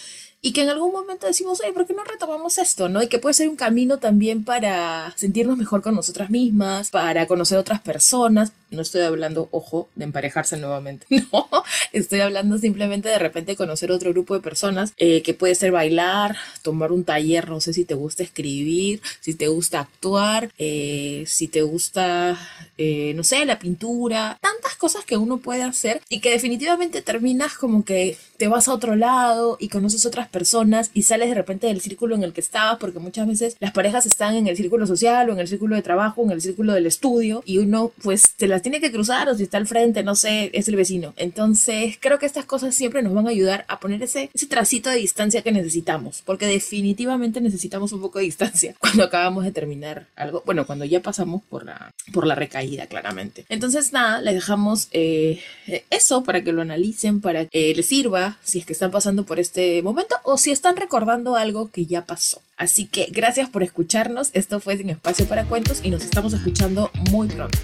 y 0.41 0.53
que 0.53 0.63
en 0.63 0.69
algún 0.69 0.91
momento 0.91 1.27
decimos, 1.27 1.61
oye, 1.61 1.71
¿por 1.71 1.85
qué 1.85 1.93
no 1.93 2.03
retomamos 2.03 2.57
esto? 2.57 2.89
¿no? 2.89 3.03
Y 3.03 3.07
que 3.07 3.19
puede 3.19 3.35
ser 3.35 3.47
un 3.47 3.55
camino 3.55 3.99
también 3.99 4.43
para 4.43 5.13
sentirnos 5.15 5.57
mejor 5.57 5.83
con 5.83 5.93
nosotras 5.93 6.31
mismas, 6.31 6.89
para 6.89 7.27
conocer 7.27 7.59
otras 7.59 7.79
personas. 7.81 8.51
No 8.71 8.81
estoy 8.81 9.01
hablando, 9.01 9.49
ojo, 9.51 9.89
de 9.95 10.05
emparejarse 10.05 10.57
nuevamente. 10.57 11.05
No, 11.31 11.47
estoy 11.93 12.19
hablando 12.19 12.57
simplemente 12.57 13.07
de 13.07 13.19
repente 13.19 13.55
conocer 13.55 13.91
otro 13.91 14.11
grupo 14.11 14.33
de 14.33 14.41
personas, 14.41 14.93
eh, 14.97 15.21
que 15.21 15.33
puede 15.33 15.55
ser 15.55 15.71
bailar, 15.71 16.35
tomar 16.61 16.91
un 16.91 17.03
taller, 17.05 17.47
no 17.47 17.61
sé 17.61 17.73
si 17.73 17.85
te 17.85 17.93
gusta 17.93 18.23
escribir, 18.23 19.01
si 19.21 19.35
te 19.35 19.47
gusta 19.47 19.79
actuar, 19.81 20.51
eh, 20.57 21.23
si 21.27 21.47
te 21.47 21.61
gusta, 21.61 22.37
eh, 22.77 23.13
no 23.15 23.23
sé, 23.23 23.45
la 23.45 23.59
pintura, 23.59 24.37
tantas 24.41 24.75
cosas 24.75 25.05
que 25.05 25.15
uno 25.15 25.37
puede 25.37 25.63
hacer 25.63 26.01
y 26.09 26.19
que 26.19 26.31
definitivamente 26.31 27.01
terminas 27.01 27.53
como 27.53 27.85
que 27.85 28.17
te 28.37 28.47
vas 28.47 28.67
a 28.67 28.73
otro 28.73 28.95
lado 28.95 29.55
y 29.59 29.69
conoces 29.69 30.05
otras 30.05 30.27
personas 30.31 30.91
y 30.93 31.03
sales 31.03 31.29
de 31.29 31.35
repente 31.35 31.67
del 31.67 31.81
círculo 31.81 32.15
en 32.15 32.23
el 32.23 32.33
que 32.33 32.41
estabas, 32.41 32.77
porque 32.79 32.99
muchas 32.99 33.27
veces 33.27 33.57
las 33.59 33.71
parejas 33.71 34.05
están 34.05 34.35
en 34.35 34.47
el 34.47 34.57
círculo 34.57 34.87
social 34.87 35.29
o 35.29 35.33
en 35.33 35.39
el 35.39 35.47
círculo 35.47 35.75
de 35.75 35.81
trabajo, 35.81 36.23
en 36.23 36.31
el 36.31 36.41
círculo 36.41 36.73
del 36.73 36.87
estudio 36.87 37.43
y 37.45 37.59
uno 37.59 37.91
pues 38.01 38.33
se 38.37 38.47
las 38.47 38.61
tiene 38.61 38.81
que 38.81 38.91
cruzar 38.91 39.29
o 39.29 39.35
si 39.35 39.43
está 39.43 39.57
al 39.57 39.67
frente, 39.67 40.03
no 40.03 40.15
sé, 40.15 40.49
es 40.53 40.67
el 40.67 40.75
vecino. 40.75 41.13
Entonces 41.17 41.97
creo 41.99 42.19
que 42.19 42.25
estas 42.25 42.45
cosas 42.45 42.73
siempre 42.73 43.03
nos 43.03 43.13
van 43.13 43.27
a 43.27 43.31
ayudar 43.31 43.65
a 43.67 43.79
poner 43.79 44.01
ese, 44.03 44.29
ese 44.33 44.47
tracito 44.47 44.89
de 44.89 44.97
distancia 44.97 45.41
que 45.41 45.51
necesitamos, 45.51 46.23
porque 46.25 46.45
definitivamente 46.45 47.41
necesitamos 47.41 47.91
un 47.91 48.01
poco 48.01 48.19
de 48.19 48.25
distancia 48.25 48.75
cuando 48.79 49.03
acabamos 49.03 49.43
de 49.43 49.51
terminar 49.51 50.07
algo, 50.15 50.43
bueno, 50.45 50.65
cuando 50.65 50.85
ya 50.85 51.01
pasamos 51.01 51.41
por 51.49 51.65
la, 51.65 51.91
por 52.13 52.25
la 52.25 52.35
recaída, 52.35 52.87
claramente. 52.87 53.45
Entonces 53.49 53.93
nada, 53.93 54.21
les 54.21 54.35
dejamos 54.35 54.87
eh, 54.91 55.41
eso 55.89 56.23
para 56.23 56.43
que 56.43 56.53
lo 56.53 56.61
analicen, 56.61 57.21
para 57.21 57.45
que 57.45 57.73
les 57.75 57.85
sirva 57.85 58.37
si 58.43 58.59
es 58.59 58.65
que 58.65 58.73
están 58.73 58.91
pasando 58.91 59.25
por 59.25 59.39
este 59.39 59.81
momento 59.81 60.15
o 60.23 60.37
si 60.37 60.51
están 60.51 60.77
recordando 60.77 61.35
algo 61.35 61.69
que 61.71 61.85
ya 61.85 62.05
pasó. 62.05 62.41
Así 62.57 62.85
que 62.85 63.07
gracias 63.11 63.49
por 63.49 63.63
escucharnos. 63.63 64.29
Esto 64.33 64.59
fue 64.59 64.77
Sin 64.77 64.89
Espacio 64.89 65.27
para 65.27 65.45
Cuentos 65.45 65.81
y 65.83 65.89
nos 65.89 66.03
estamos 66.03 66.33
escuchando 66.33 66.91
muy 67.11 67.27
pronto. 67.27 67.57